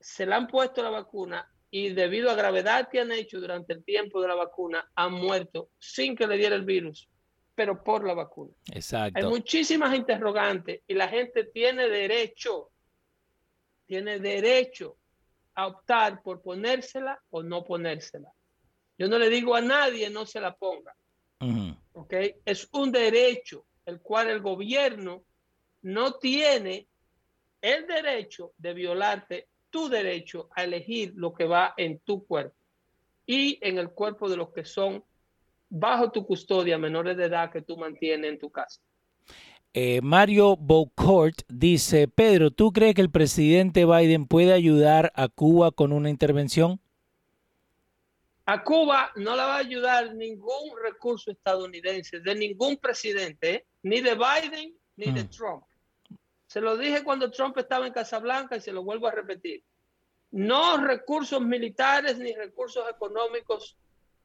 se 0.00 0.26
le 0.26 0.34
han 0.34 0.46
puesto 0.46 0.82
la 0.82 0.90
vacuna 0.90 1.46
y 1.70 1.90
debido 1.90 2.30
a 2.30 2.34
gravedad 2.34 2.88
que 2.88 3.00
han 3.00 3.12
hecho 3.12 3.40
durante 3.40 3.72
el 3.72 3.84
tiempo 3.84 4.20
de 4.20 4.28
la 4.28 4.34
vacuna, 4.34 4.90
han 4.94 5.12
muerto 5.12 5.70
sin 5.78 6.16
que 6.16 6.26
le 6.26 6.36
diera 6.36 6.56
el 6.56 6.64
virus, 6.64 7.08
pero 7.54 7.84
por 7.84 8.04
la 8.04 8.14
vacuna. 8.14 8.52
Hay 8.70 8.78
Exacto. 8.78 9.28
muchísimas 9.28 9.94
interrogantes 9.94 10.82
y 10.88 10.94
la 10.94 11.08
gente 11.08 11.44
tiene 11.44 11.88
derecho, 11.88 12.70
tiene 13.86 14.18
derecho 14.18 14.96
a 15.54 15.68
optar 15.68 16.22
por 16.22 16.42
ponérsela 16.42 17.20
o 17.30 17.42
no 17.42 17.64
ponérsela. 17.64 18.32
Yo 18.98 19.08
no 19.08 19.18
le 19.18 19.28
digo 19.28 19.54
a 19.54 19.60
nadie 19.60 20.10
no 20.10 20.26
se 20.26 20.40
la 20.40 20.54
ponga, 20.54 20.94
Ujú. 21.40 21.76
¿ok? 21.92 22.14
Es 22.44 22.68
un 22.72 22.90
derecho 22.90 23.66
el 23.86 24.00
cual 24.00 24.28
el 24.28 24.40
gobierno 24.40 25.24
no 25.82 26.14
tiene 26.14 26.88
el 27.60 27.86
derecho 27.86 28.52
de 28.56 28.74
violarte 28.74 29.49
tu 29.70 29.88
derecho 29.88 30.48
a 30.54 30.64
elegir 30.64 31.12
lo 31.16 31.32
que 31.32 31.44
va 31.44 31.74
en 31.76 31.98
tu 32.00 32.26
cuerpo 32.26 32.54
y 33.26 33.58
en 33.62 33.78
el 33.78 33.90
cuerpo 33.90 34.28
de 34.28 34.36
los 34.36 34.50
que 34.50 34.64
son 34.64 35.04
bajo 35.68 36.10
tu 36.10 36.26
custodia 36.26 36.76
menores 36.78 37.16
de 37.16 37.26
edad 37.26 37.50
que 37.52 37.62
tú 37.62 37.76
mantienes 37.76 38.32
en 38.32 38.38
tu 38.38 38.50
casa. 38.50 38.80
Eh, 39.72 40.00
Mario 40.02 40.56
Beaucourt 40.56 41.42
dice, 41.48 42.08
Pedro, 42.08 42.50
¿tú 42.50 42.72
crees 42.72 42.94
que 42.96 43.02
el 43.02 43.10
presidente 43.10 43.84
Biden 43.86 44.26
puede 44.26 44.52
ayudar 44.52 45.12
a 45.14 45.28
Cuba 45.28 45.70
con 45.70 45.92
una 45.92 46.10
intervención? 46.10 46.80
A 48.46 48.64
Cuba 48.64 49.12
no 49.14 49.36
le 49.36 49.42
va 49.42 49.54
a 49.54 49.58
ayudar 49.58 50.12
ningún 50.16 50.72
recurso 50.82 51.30
estadounidense, 51.30 52.18
de 52.18 52.34
ningún 52.34 52.78
presidente, 52.78 53.54
¿eh? 53.54 53.66
ni 53.84 54.00
de 54.00 54.16
Biden 54.16 54.74
ni 54.96 55.12
de 55.12 55.22
Mm. 55.22 55.28
Trump. 55.28 55.62
Se 56.50 56.60
lo 56.60 56.76
dije 56.76 57.04
cuando 57.04 57.30
Trump 57.30 57.56
estaba 57.58 57.86
en 57.86 57.92
Casablanca 57.92 58.56
y 58.56 58.60
se 58.60 58.72
lo 58.72 58.82
vuelvo 58.82 59.06
a 59.06 59.12
repetir. 59.12 59.62
No 60.32 60.78
recursos 60.78 61.40
militares 61.40 62.18
ni 62.18 62.34
recursos 62.34 62.90
económicos 62.90 63.76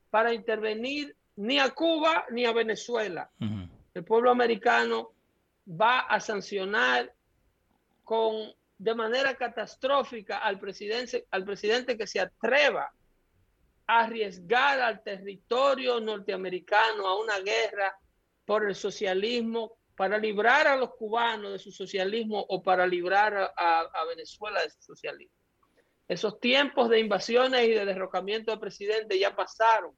para 0.10 0.34
intervenir 0.34 1.16
ni 1.36 1.60
a 1.60 1.70
Cuba 1.70 2.26
ni 2.32 2.44
a 2.46 2.52
Venezuela. 2.52 3.30
El 3.94 4.04
pueblo 4.04 4.32
americano 4.32 5.12
va 5.70 6.00
a 6.00 6.20
sancionar 6.20 7.14
con 8.04 8.52
de 8.76 8.96
manera 8.96 9.36
catastrófica 9.36 10.40
al 10.40 10.60
presidente, 10.60 11.28
al 11.30 11.46
presidente 11.46 11.96
que 11.96 12.08
se 12.08 12.22
atreva 12.22 12.92
a 13.86 14.00
arriesgar 14.00 14.80
al 14.82 15.04
territorio 15.04 16.00
norteamericano 16.00 17.08
a 17.08 17.22
una 17.22 17.38
guerra 17.38 17.96
por 18.46 18.68
el 18.68 18.74
socialismo, 18.74 19.78
para 19.96 20.18
librar 20.18 20.68
a 20.68 20.76
los 20.76 20.96
cubanos 20.96 21.52
de 21.54 21.60
su 21.60 21.72
socialismo 21.72 22.46
o 22.50 22.62
para 22.62 22.86
librar 22.86 23.54
a, 23.56 24.06
Venezuela 24.10 24.62
de 24.62 24.70
su 24.70 24.82
socialismo. 24.82 25.36
Esos 26.08 26.40
tiempos 26.40 26.90
de 26.90 27.00
invasiones 27.00 27.68
y 27.68 27.72
de 27.72 27.86
derrocamiento 27.86 28.52
de 28.52 28.58
presidente 28.58 29.18
ya 29.18 29.36
pasaron 29.36 29.96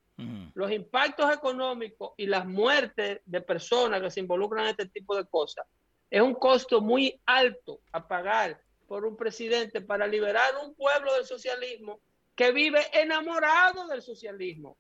los 0.56 0.72
impactos 0.72 1.32
económicos 1.32 2.14
y 2.18 2.26
las 2.26 2.46
muertes 2.46 3.22
de 3.26 3.42
personas 3.42 4.02
que 4.02 4.10
se 4.10 4.22
involucran 4.22 4.66
en 4.66 4.72
este 4.72 4.88
tipo 4.88 5.16
de 5.16 5.28
cosas 5.28 5.68
es 6.10 6.22
un 6.22 6.34
costo 6.34 6.82
muy 6.82 7.22
alto 7.26 7.82
a 7.92 8.08
pagar 8.08 8.62
por 8.88 9.06
un 9.06 9.18
presidente 9.18 9.82
para 9.82 10.08
liberar 10.08 10.54
un 10.64 10.74
pueblo 10.74 11.14
del 11.14 11.26
socialismo 11.26 12.00
que 12.36 12.52
vive 12.52 12.80
enamorado 12.94 13.88
del 13.88 14.02
socialismo. 14.02 14.78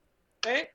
¿eh? 0.47 0.72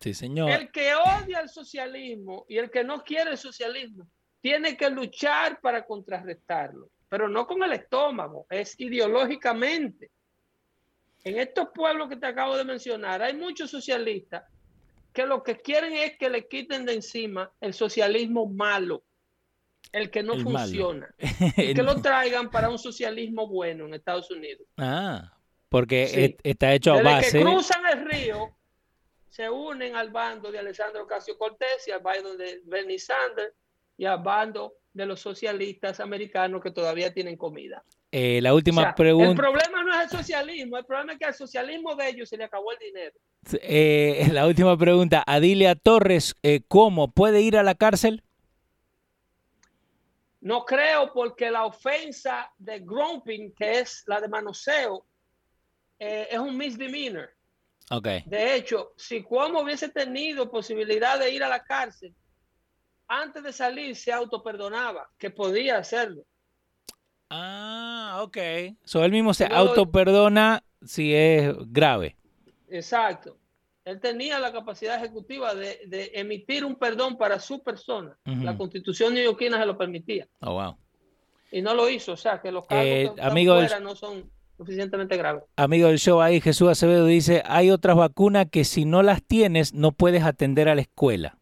Sí, 0.00 0.14
señor. 0.14 0.50
El 0.50 0.70
que 0.70 0.94
odia 0.94 1.40
el 1.40 1.48
socialismo 1.48 2.44
y 2.48 2.58
el 2.58 2.70
que 2.70 2.84
no 2.84 3.02
quiere 3.02 3.30
el 3.32 3.38
socialismo 3.38 4.06
tiene 4.40 4.76
que 4.76 4.90
luchar 4.90 5.60
para 5.60 5.84
contrarrestarlo, 5.84 6.90
pero 7.08 7.28
no 7.28 7.46
con 7.46 7.62
el 7.62 7.72
estómago, 7.72 8.46
es 8.50 8.78
ideológicamente. 8.78 10.10
En 11.24 11.38
estos 11.38 11.68
pueblos 11.74 12.08
que 12.08 12.16
te 12.16 12.26
acabo 12.26 12.56
de 12.56 12.64
mencionar, 12.64 13.20
hay 13.22 13.34
muchos 13.34 13.70
socialistas 13.70 14.44
que 15.12 15.26
lo 15.26 15.42
que 15.42 15.56
quieren 15.56 15.94
es 15.94 16.16
que 16.18 16.28
le 16.30 16.46
quiten 16.46 16.84
de 16.84 16.92
encima 16.94 17.50
el 17.60 17.72
socialismo 17.74 18.46
malo, 18.46 19.02
el 19.90 20.10
que 20.10 20.22
no 20.22 20.34
El 20.34 20.42
funciona, 20.42 21.08
y 21.56 21.74
que 21.74 21.82
lo 21.82 22.00
traigan 22.00 22.50
para 22.50 22.68
un 22.68 22.78
socialismo 22.78 23.48
bueno 23.48 23.86
en 23.86 23.94
Estados 23.94 24.30
Unidos. 24.30 24.66
Ah, 24.76 25.32
porque 25.68 26.06
Sí. 26.06 26.36
está 26.44 26.74
hecho 26.74 26.92
a 26.92 26.96
Desde 26.98 27.10
base. 27.10 27.38
que 27.38 27.44
cruzan 27.44 27.82
el 27.86 28.04
río, 28.08 28.50
se 29.36 29.50
unen 29.50 29.94
al 29.94 30.08
bando 30.08 30.50
de 30.50 30.58
Alessandro 30.58 31.06
Casio 31.06 31.36
Cortés 31.36 31.86
y 31.86 31.90
al 31.90 32.00
bando 32.00 32.38
de 32.38 32.62
Bernie 32.64 32.98
Sanders 32.98 33.52
y 33.98 34.06
al 34.06 34.22
bando 34.22 34.76
de 34.94 35.04
los 35.04 35.20
socialistas 35.20 36.00
americanos 36.00 36.62
que 36.62 36.70
todavía 36.70 37.12
tienen 37.12 37.36
comida. 37.36 37.84
Eh, 38.10 38.40
la 38.40 38.54
última 38.54 38.80
O 38.80 38.84
sea, 38.84 38.88
El 38.92 38.94
pregunta. 38.94 39.42
problema 39.42 39.84
no 39.84 39.92
es 39.94 40.04
el 40.04 40.08
socialismo, 40.18 40.78
el 40.78 40.86
problema 40.86 41.12
es 41.12 41.18
que 41.18 41.26
al 41.26 41.34
socialismo 41.34 41.94
de 41.94 42.08
ellos 42.08 42.30
se 42.30 42.38
le 42.38 42.44
acabó 42.44 42.72
el 42.72 42.78
dinero. 42.78 43.12
eh, 43.60 44.26
la 44.32 44.46
última 44.46 44.74
pregunta. 44.78 45.22
Adilia 45.26 45.74
Torres, 45.74 46.34
eh, 46.42 46.62
¿cómo 46.66 47.12
puede 47.12 47.42
ir 47.42 47.58
a 47.58 47.62
la 47.62 47.74
cárcel? 47.74 48.22
No 50.40 50.64
creo 50.64 51.12
porque 51.12 51.50
la 51.50 51.66
ofensa 51.66 52.50
de 52.56 52.78
grumping, 52.80 53.52
que 53.52 53.80
es 53.80 54.02
la 54.06 54.18
de 54.18 54.28
manoseo, 54.28 55.04
es 55.98 56.38
un 56.38 56.56
misdemeanor. 56.56 57.35
Ok. 57.90 58.08
De 58.26 58.56
hecho, 58.56 58.92
si 58.96 59.22
Cuomo 59.22 59.60
hubiese 59.60 59.88
tenido 59.88 60.50
posibilidad 60.50 61.18
de 61.18 61.32
ir 61.32 61.44
a 61.44 61.48
la 61.48 61.62
cárcel, 61.62 62.14
antes 63.08 63.42
de 63.42 63.52
salir 63.52 63.94
se 63.94 64.12
autoperdonaba, 64.12 65.08
que 65.18 65.30
podía 65.30 65.78
hacerlo. 65.78 66.24
Ah, 67.30 68.20
ok. 68.22 68.36
So 68.84 69.04
él 69.04 69.12
mismo 69.12 69.34
se 69.34 69.46
autoperdona 69.46 70.62
si 70.82 71.14
es 71.14 71.54
grave. 71.66 72.16
Exacto. 72.68 73.38
Él 73.84 74.00
tenía 74.00 74.40
la 74.40 74.52
capacidad 74.52 74.96
ejecutiva 74.96 75.54
de, 75.54 75.80
de 75.86 76.10
emitir 76.14 76.64
un 76.64 76.74
perdón 76.74 77.16
para 77.16 77.38
su 77.38 77.62
persona. 77.62 78.18
La 78.24 78.56
constitución 78.56 79.14
neoyorquina 79.14 79.60
se 79.60 79.66
lo 79.66 79.78
permitía. 79.78 80.26
Oh, 80.40 80.54
wow. 80.54 80.76
Y 81.52 81.62
no 81.62 81.72
lo 81.72 81.88
hizo. 81.88 82.12
O 82.12 82.16
sea, 82.16 82.40
que 82.40 82.50
los 82.50 82.66
cargos 82.66 82.84
Eh, 82.84 82.90
que 82.90 83.04
están 83.04 83.30
amigo, 83.30 83.54
fuera 83.54 83.78
no 83.78 83.94
son 83.94 84.28
suficientemente 84.56 85.16
graves. 85.16 85.44
Amigo 85.56 85.88
del 85.88 85.98
show 85.98 86.20
ahí, 86.20 86.40
Jesús 86.40 86.68
Acevedo 86.68 87.06
dice, 87.06 87.42
hay 87.46 87.70
otras 87.70 87.96
vacunas 87.96 88.46
que 88.50 88.64
si 88.64 88.84
no 88.84 89.02
las 89.02 89.22
tienes 89.22 89.74
no 89.74 89.92
puedes 89.92 90.24
atender 90.24 90.68
a 90.68 90.74
la 90.74 90.80
escuela. 90.80 91.38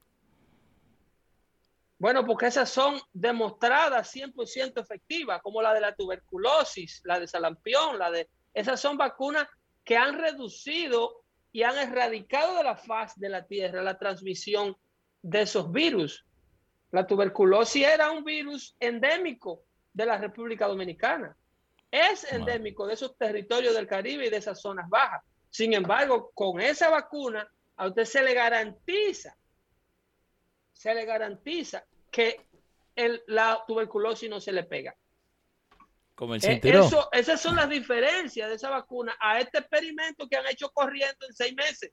Bueno, 1.98 2.26
porque 2.26 2.46
esas 2.46 2.68
son 2.68 3.00
demostradas 3.12 4.14
100% 4.14 4.80
efectivas, 4.80 5.40
como 5.42 5.62
la 5.62 5.72
de 5.72 5.80
la 5.80 5.94
tuberculosis, 5.94 7.00
la 7.04 7.18
de 7.18 7.26
salampión, 7.26 7.98
la 7.98 8.10
de 8.10 8.28
Esas 8.52 8.80
son 8.80 8.96
vacunas 8.96 9.46
que 9.84 9.96
han 9.96 10.18
reducido 10.18 11.22
y 11.52 11.62
han 11.62 11.78
erradicado 11.78 12.56
de 12.56 12.64
la 12.64 12.76
faz 12.76 13.14
de 13.16 13.28
la 13.28 13.46
Tierra 13.46 13.82
la 13.82 13.96
transmisión 13.96 14.76
de 15.22 15.42
esos 15.42 15.70
virus. 15.72 16.26
La 16.90 17.06
tuberculosis 17.06 17.86
era 17.86 18.10
un 18.10 18.24
virus 18.24 18.76
endémico 18.80 19.62
de 19.92 20.06
la 20.06 20.18
República 20.18 20.66
Dominicana. 20.66 21.36
Es 21.94 22.24
endémico 22.32 22.88
de 22.88 22.94
esos 22.94 23.16
territorios 23.16 23.72
del 23.72 23.86
Caribe 23.86 24.26
y 24.26 24.30
de 24.30 24.38
esas 24.38 24.60
zonas 24.60 24.88
bajas. 24.88 25.22
Sin 25.48 25.72
embargo, 25.74 26.32
con 26.34 26.60
esa 26.60 26.90
vacuna 26.90 27.48
a 27.76 27.86
usted 27.86 28.04
se 28.04 28.20
le 28.20 28.34
garantiza, 28.34 29.36
se 30.72 30.92
le 30.92 31.04
garantiza 31.04 31.84
que 32.10 32.40
el, 32.96 33.22
la 33.28 33.62
tuberculosis 33.64 34.28
no 34.28 34.40
se 34.40 34.50
le 34.50 34.64
pega. 34.64 34.96
Como 36.16 36.34
el 36.34 36.44
eh, 36.44 36.60
Eso, 36.64 37.08
esas 37.12 37.40
son 37.40 37.54
las 37.54 37.68
diferencias 37.68 38.48
de 38.48 38.56
esa 38.56 38.70
vacuna 38.70 39.14
a 39.20 39.38
este 39.38 39.58
experimento 39.58 40.26
que 40.28 40.36
han 40.36 40.48
hecho 40.48 40.70
corriendo 40.70 41.26
en 41.28 41.32
seis 41.32 41.54
meses. 41.54 41.92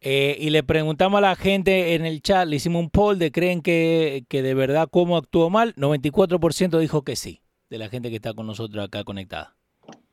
Eh, 0.00 0.36
y 0.40 0.50
le 0.50 0.64
preguntamos 0.64 1.18
a 1.18 1.20
la 1.20 1.36
gente 1.36 1.94
en 1.94 2.04
el 2.04 2.22
chat, 2.22 2.48
le 2.48 2.56
hicimos 2.56 2.80
un 2.80 2.90
poll 2.90 3.20
de 3.20 3.30
creen 3.30 3.62
que, 3.62 4.24
que 4.28 4.42
de 4.42 4.54
verdad 4.54 4.88
cómo 4.90 5.16
actuó 5.16 5.48
mal. 5.48 5.76
94% 5.76 6.80
dijo 6.80 7.02
que 7.02 7.14
sí, 7.14 7.41
de 7.72 7.78
la 7.78 7.88
gente 7.88 8.10
que 8.10 8.16
está 8.16 8.34
con 8.34 8.46
nosotros 8.46 8.84
acá 8.84 9.02
conectada. 9.02 9.56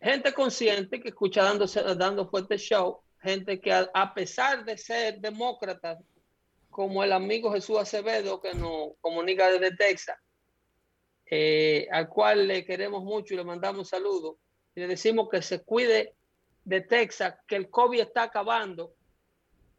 Gente 0.02 0.34
consciente 0.34 1.02
que 1.02 1.10
escucha 1.10 1.44
dándose, 1.44 1.84
dando 1.96 2.26
fuerte 2.30 2.58
show, 2.58 3.02
gente 3.22 3.60
que 3.60 3.74
a, 3.74 4.14
pesar 4.14 4.64
de 4.64 4.78
ser 4.78 5.20
demócratas, 5.20 6.00
como 6.70 7.04
el 7.04 7.12
amigo 7.12 7.52
Jesús 7.52 7.78
Acevedo 7.78 8.40
que 8.40 8.54
nos 8.54 8.92
comunica 9.02 9.52
desde 9.52 9.76
Texas, 9.76 10.18
eh, 11.30 11.86
al 11.92 12.08
cual 12.08 12.48
le 12.48 12.64
queremos 12.64 13.04
mucho 13.04 13.34
y 13.34 13.38
le 13.38 13.44
mandamos 13.44 13.90
saludos, 13.90 14.38
le 14.76 14.88
decimos 14.88 15.28
que 15.30 15.42
se 15.42 15.62
cuide 15.62 16.16
de 16.64 16.80
Texas, 16.80 17.36
que 17.46 17.58
el 17.58 17.70
COVID 17.70 18.00
está 18.00 18.24
acabando. 18.24 18.94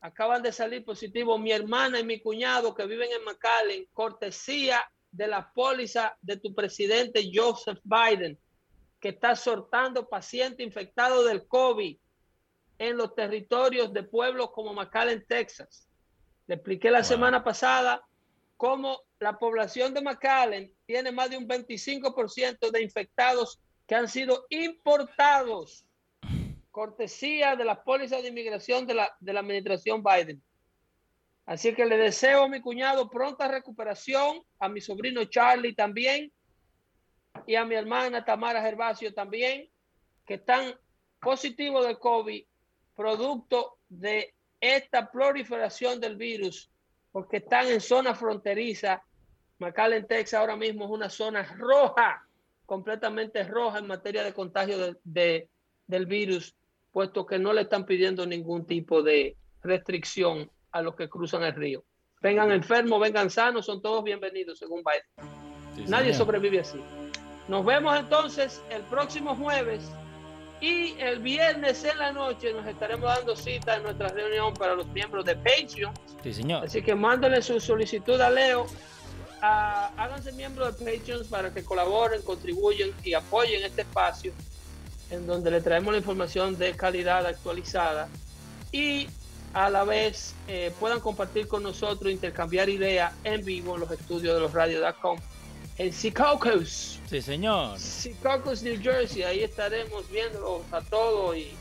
Acaban 0.02 0.42
de 0.42 0.52
salir 0.52 0.84
positivos 0.84 1.40
mi 1.40 1.50
hermana 1.50 1.98
y 1.98 2.04
mi 2.04 2.20
cuñado 2.20 2.74
que 2.74 2.84
viven 2.84 3.08
en 3.10 3.24
McAllen, 3.24 3.86
cortesía 3.94 4.84
de 5.12 5.26
la 5.26 5.52
póliza 5.52 6.16
de 6.20 6.36
tu 6.36 6.54
presidente 6.54 7.30
Joseph 7.32 7.80
Biden, 7.84 8.38
que 9.00 9.10
está 9.10 9.34
sortando 9.34 10.08
pacientes 10.08 10.64
infectados 10.64 11.26
del 11.26 11.46
COVID 11.46 11.96
en 12.78 12.96
los 12.96 13.14
territorios 13.14 13.92
de 13.92 14.02
pueblos 14.02 14.50
como 14.52 14.72
McAllen, 14.72 15.24
Texas. 15.26 15.88
Le 16.46 16.56
expliqué 16.56 16.90
la 16.90 17.04
semana 17.04 17.44
pasada 17.44 18.02
cómo 18.56 19.02
la 19.18 19.38
población 19.38 19.94
de 19.94 20.02
McAllen 20.02 20.74
tiene 20.86 21.12
más 21.12 21.30
de 21.30 21.36
un 21.36 21.48
25% 21.48 22.70
de 22.70 22.82
infectados 22.82 23.60
que 23.86 23.94
han 23.94 24.08
sido 24.08 24.46
importados, 24.50 25.84
cortesía 26.70 27.56
de 27.56 27.64
la 27.64 27.82
póliza 27.82 28.22
de 28.22 28.28
inmigración 28.28 28.86
de 28.86 28.94
la, 28.94 29.16
de 29.20 29.32
la 29.32 29.40
administración 29.40 30.02
Biden. 30.02 30.42
Así 31.50 31.74
que 31.74 31.84
le 31.84 31.96
deseo 31.96 32.44
a 32.44 32.48
mi 32.48 32.60
cuñado 32.60 33.10
pronta 33.10 33.48
recuperación, 33.48 34.40
a 34.60 34.68
mi 34.68 34.80
sobrino 34.80 35.24
Charlie 35.24 35.74
también, 35.74 36.30
y 37.44 37.56
a 37.56 37.64
mi 37.64 37.74
hermana 37.74 38.24
Tamara 38.24 38.62
Gervasio 38.62 39.12
también, 39.12 39.68
que 40.24 40.34
están 40.34 40.72
positivos 41.20 41.84
del 41.84 41.98
COVID 41.98 42.44
producto 42.94 43.78
de 43.88 44.32
esta 44.60 45.10
proliferación 45.10 45.98
del 45.98 46.14
virus, 46.14 46.70
porque 47.10 47.38
están 47.38 47.66
en 47.66 47.80
zona 47.80 48.14
fronteriza. 48.14 49.02
McAllen, 49.58 50.06
Texas, 50.06 50.38
ahora 50.38 50.54
mismo 50.54 50.84
es 50.84 50.90
una 50.92 51.10
zona 51.10 51.42
roja, 51.42 52.28
completamente 52.64 53.42
roja 53.42 53.80
en 53.80 53.88
materia 53.88 54.22
de 54.22 54.32
contagio 54.32 54.94
de, 55.02 55.48
del 55.88 56.06
virus, 56.06 56.54
puesto 56.92 57.26
que 57.26 57.40
no 57.40 57.52
le 57.52 57.62
están 57.62 57.86
pidiendo 57.86 58.24
ningún 58.24 58.66
tipo 58.68 59.02
de 59.02 59.36
restricción 59.62 60.48
a 60.72 60.82
los 60.82 60.94
que 60.94 61.08
cruzan 61.08 61.42
el 61.42 61.54
río. 61.54 61.84
Vengan 62.22 62.52
enfermos, 62.52 63.00
vengan 63.00 63.30
sanos, 63.30 63.66
son 63.66 63.80
todos 63.80 64.04
bienvenidos, 64.04 64.58
según 64.58 64.82
Biden. 64.82 65.88
Nadie 65.88 66.12
sobrevive 66.12 66.60
así. 66.60 66.80
Nos 67.48 67.64
vemos 67.64 67.98
entonces 67.98 68.62
el 68.70 68.82
próximo 68.82 69.34
jueves 69.34 69.90
y 70.60 70.94
el 70.98 71.20
viernes 71.20 71.82
en 71.84 71.98
la 71.98 72.12
noche 72.12 72.52
nos 72.52 72.66
estaremos 72.66 73.06
dando 73.14 73.34
cita 73.34 73.76
en 73.76 73.84
nuestra 73.84 74.08
reunión 74.08 74.52
para 74.54 74.74
los 74.74 74.86
miembros 74.88 75.24
de 75.24 75.36
Patreon. 75.36 75.94
Sí, 76.22 76.34
señor. 76.34 76.64
Así 76.64 76.82
que 76.82 76.94
mándenle 76.94 77.40
su 77.40 77.58
solicitud 77.58 78.20
a 78.20 78.30
Leo. 78.30 78.66
háganse 79.40 80.32
miembros 80.32 80.78
de 80.78 80.84
Patreon 80.84 81.26
para 81.28 81.52
que 81.52 81.64
colaboren, 81.64 82.20
contribuyan 82.22 82.90
y 83.02 83.14
apoyen 83.14 83.64
este 83.64 83.82
espacio 83.82 84.32
en 85.10 85.26
donde 85.26 85.50
le 85.50 85.60
traemos 85.60 85.92
la 85.92 85.98
información 85.98 86.56
de 86.56 86.76
calidad 86.76 87.26
actualizada 87.26 88.08
y 88.70 89.08
a 89.52 89.70
la 89.70 89.84
vez 89.84 90.34
eh, 90.48 90.72
puedan 90.78 91.00
compartir 91.00 91.48
con 91.48 91.62
nosotros, 91.62 92.12
intercambiar 92.12 92.68
ideas 92.68 93.12
en 93.24 93.44
vivo 93.44 93.74
en 93.74 93.80
los 93.80 93.90
estudios 93.90 94.34
de 94.34 94.40
los 94.40 94.52
radios.com 94.52 95.18
en 95.80 95.92
Secaucus. 95.94 97.00
Sí, 97.08 97.22
señor. 97.22 97.78
Secaucus, 97.78 98.62
New 98.62 98.78
Jersey. 98.82 99.22
Ahí 99.22 99.42
estaremos 99.42 100.08
viendo 100.10 100.62
a 100.72 100.82
todos 100.82 101.34
y 101.38 101.52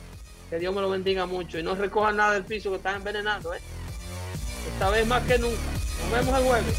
que 0.49 0.59
Dios 0.59 0.75
me 0.75 0.81
lo 0.81 0.89
bendiga 0.89 1.25
mucho. 1.25 1.57
Y 1.57 1.63
no 1.63 1.73
recojan 1.73 2.17
nada 2.17 2.33
del 2.33 2.43
piso 2.43 2.69
que 2.69 2.75
están 2.75 2.97
envenenando, 2.97 3.53
¿eh? 3.53 3.61
Esta 4.73 4.89
vez 4.89 5.07
más 5.07 5.23
que 5.23 5.37
nunca. 5.37 5.61
Nos 6.01 6.11
vemos 6.11 6.37
el 6.37 6.45
jueves. 6.45 6.75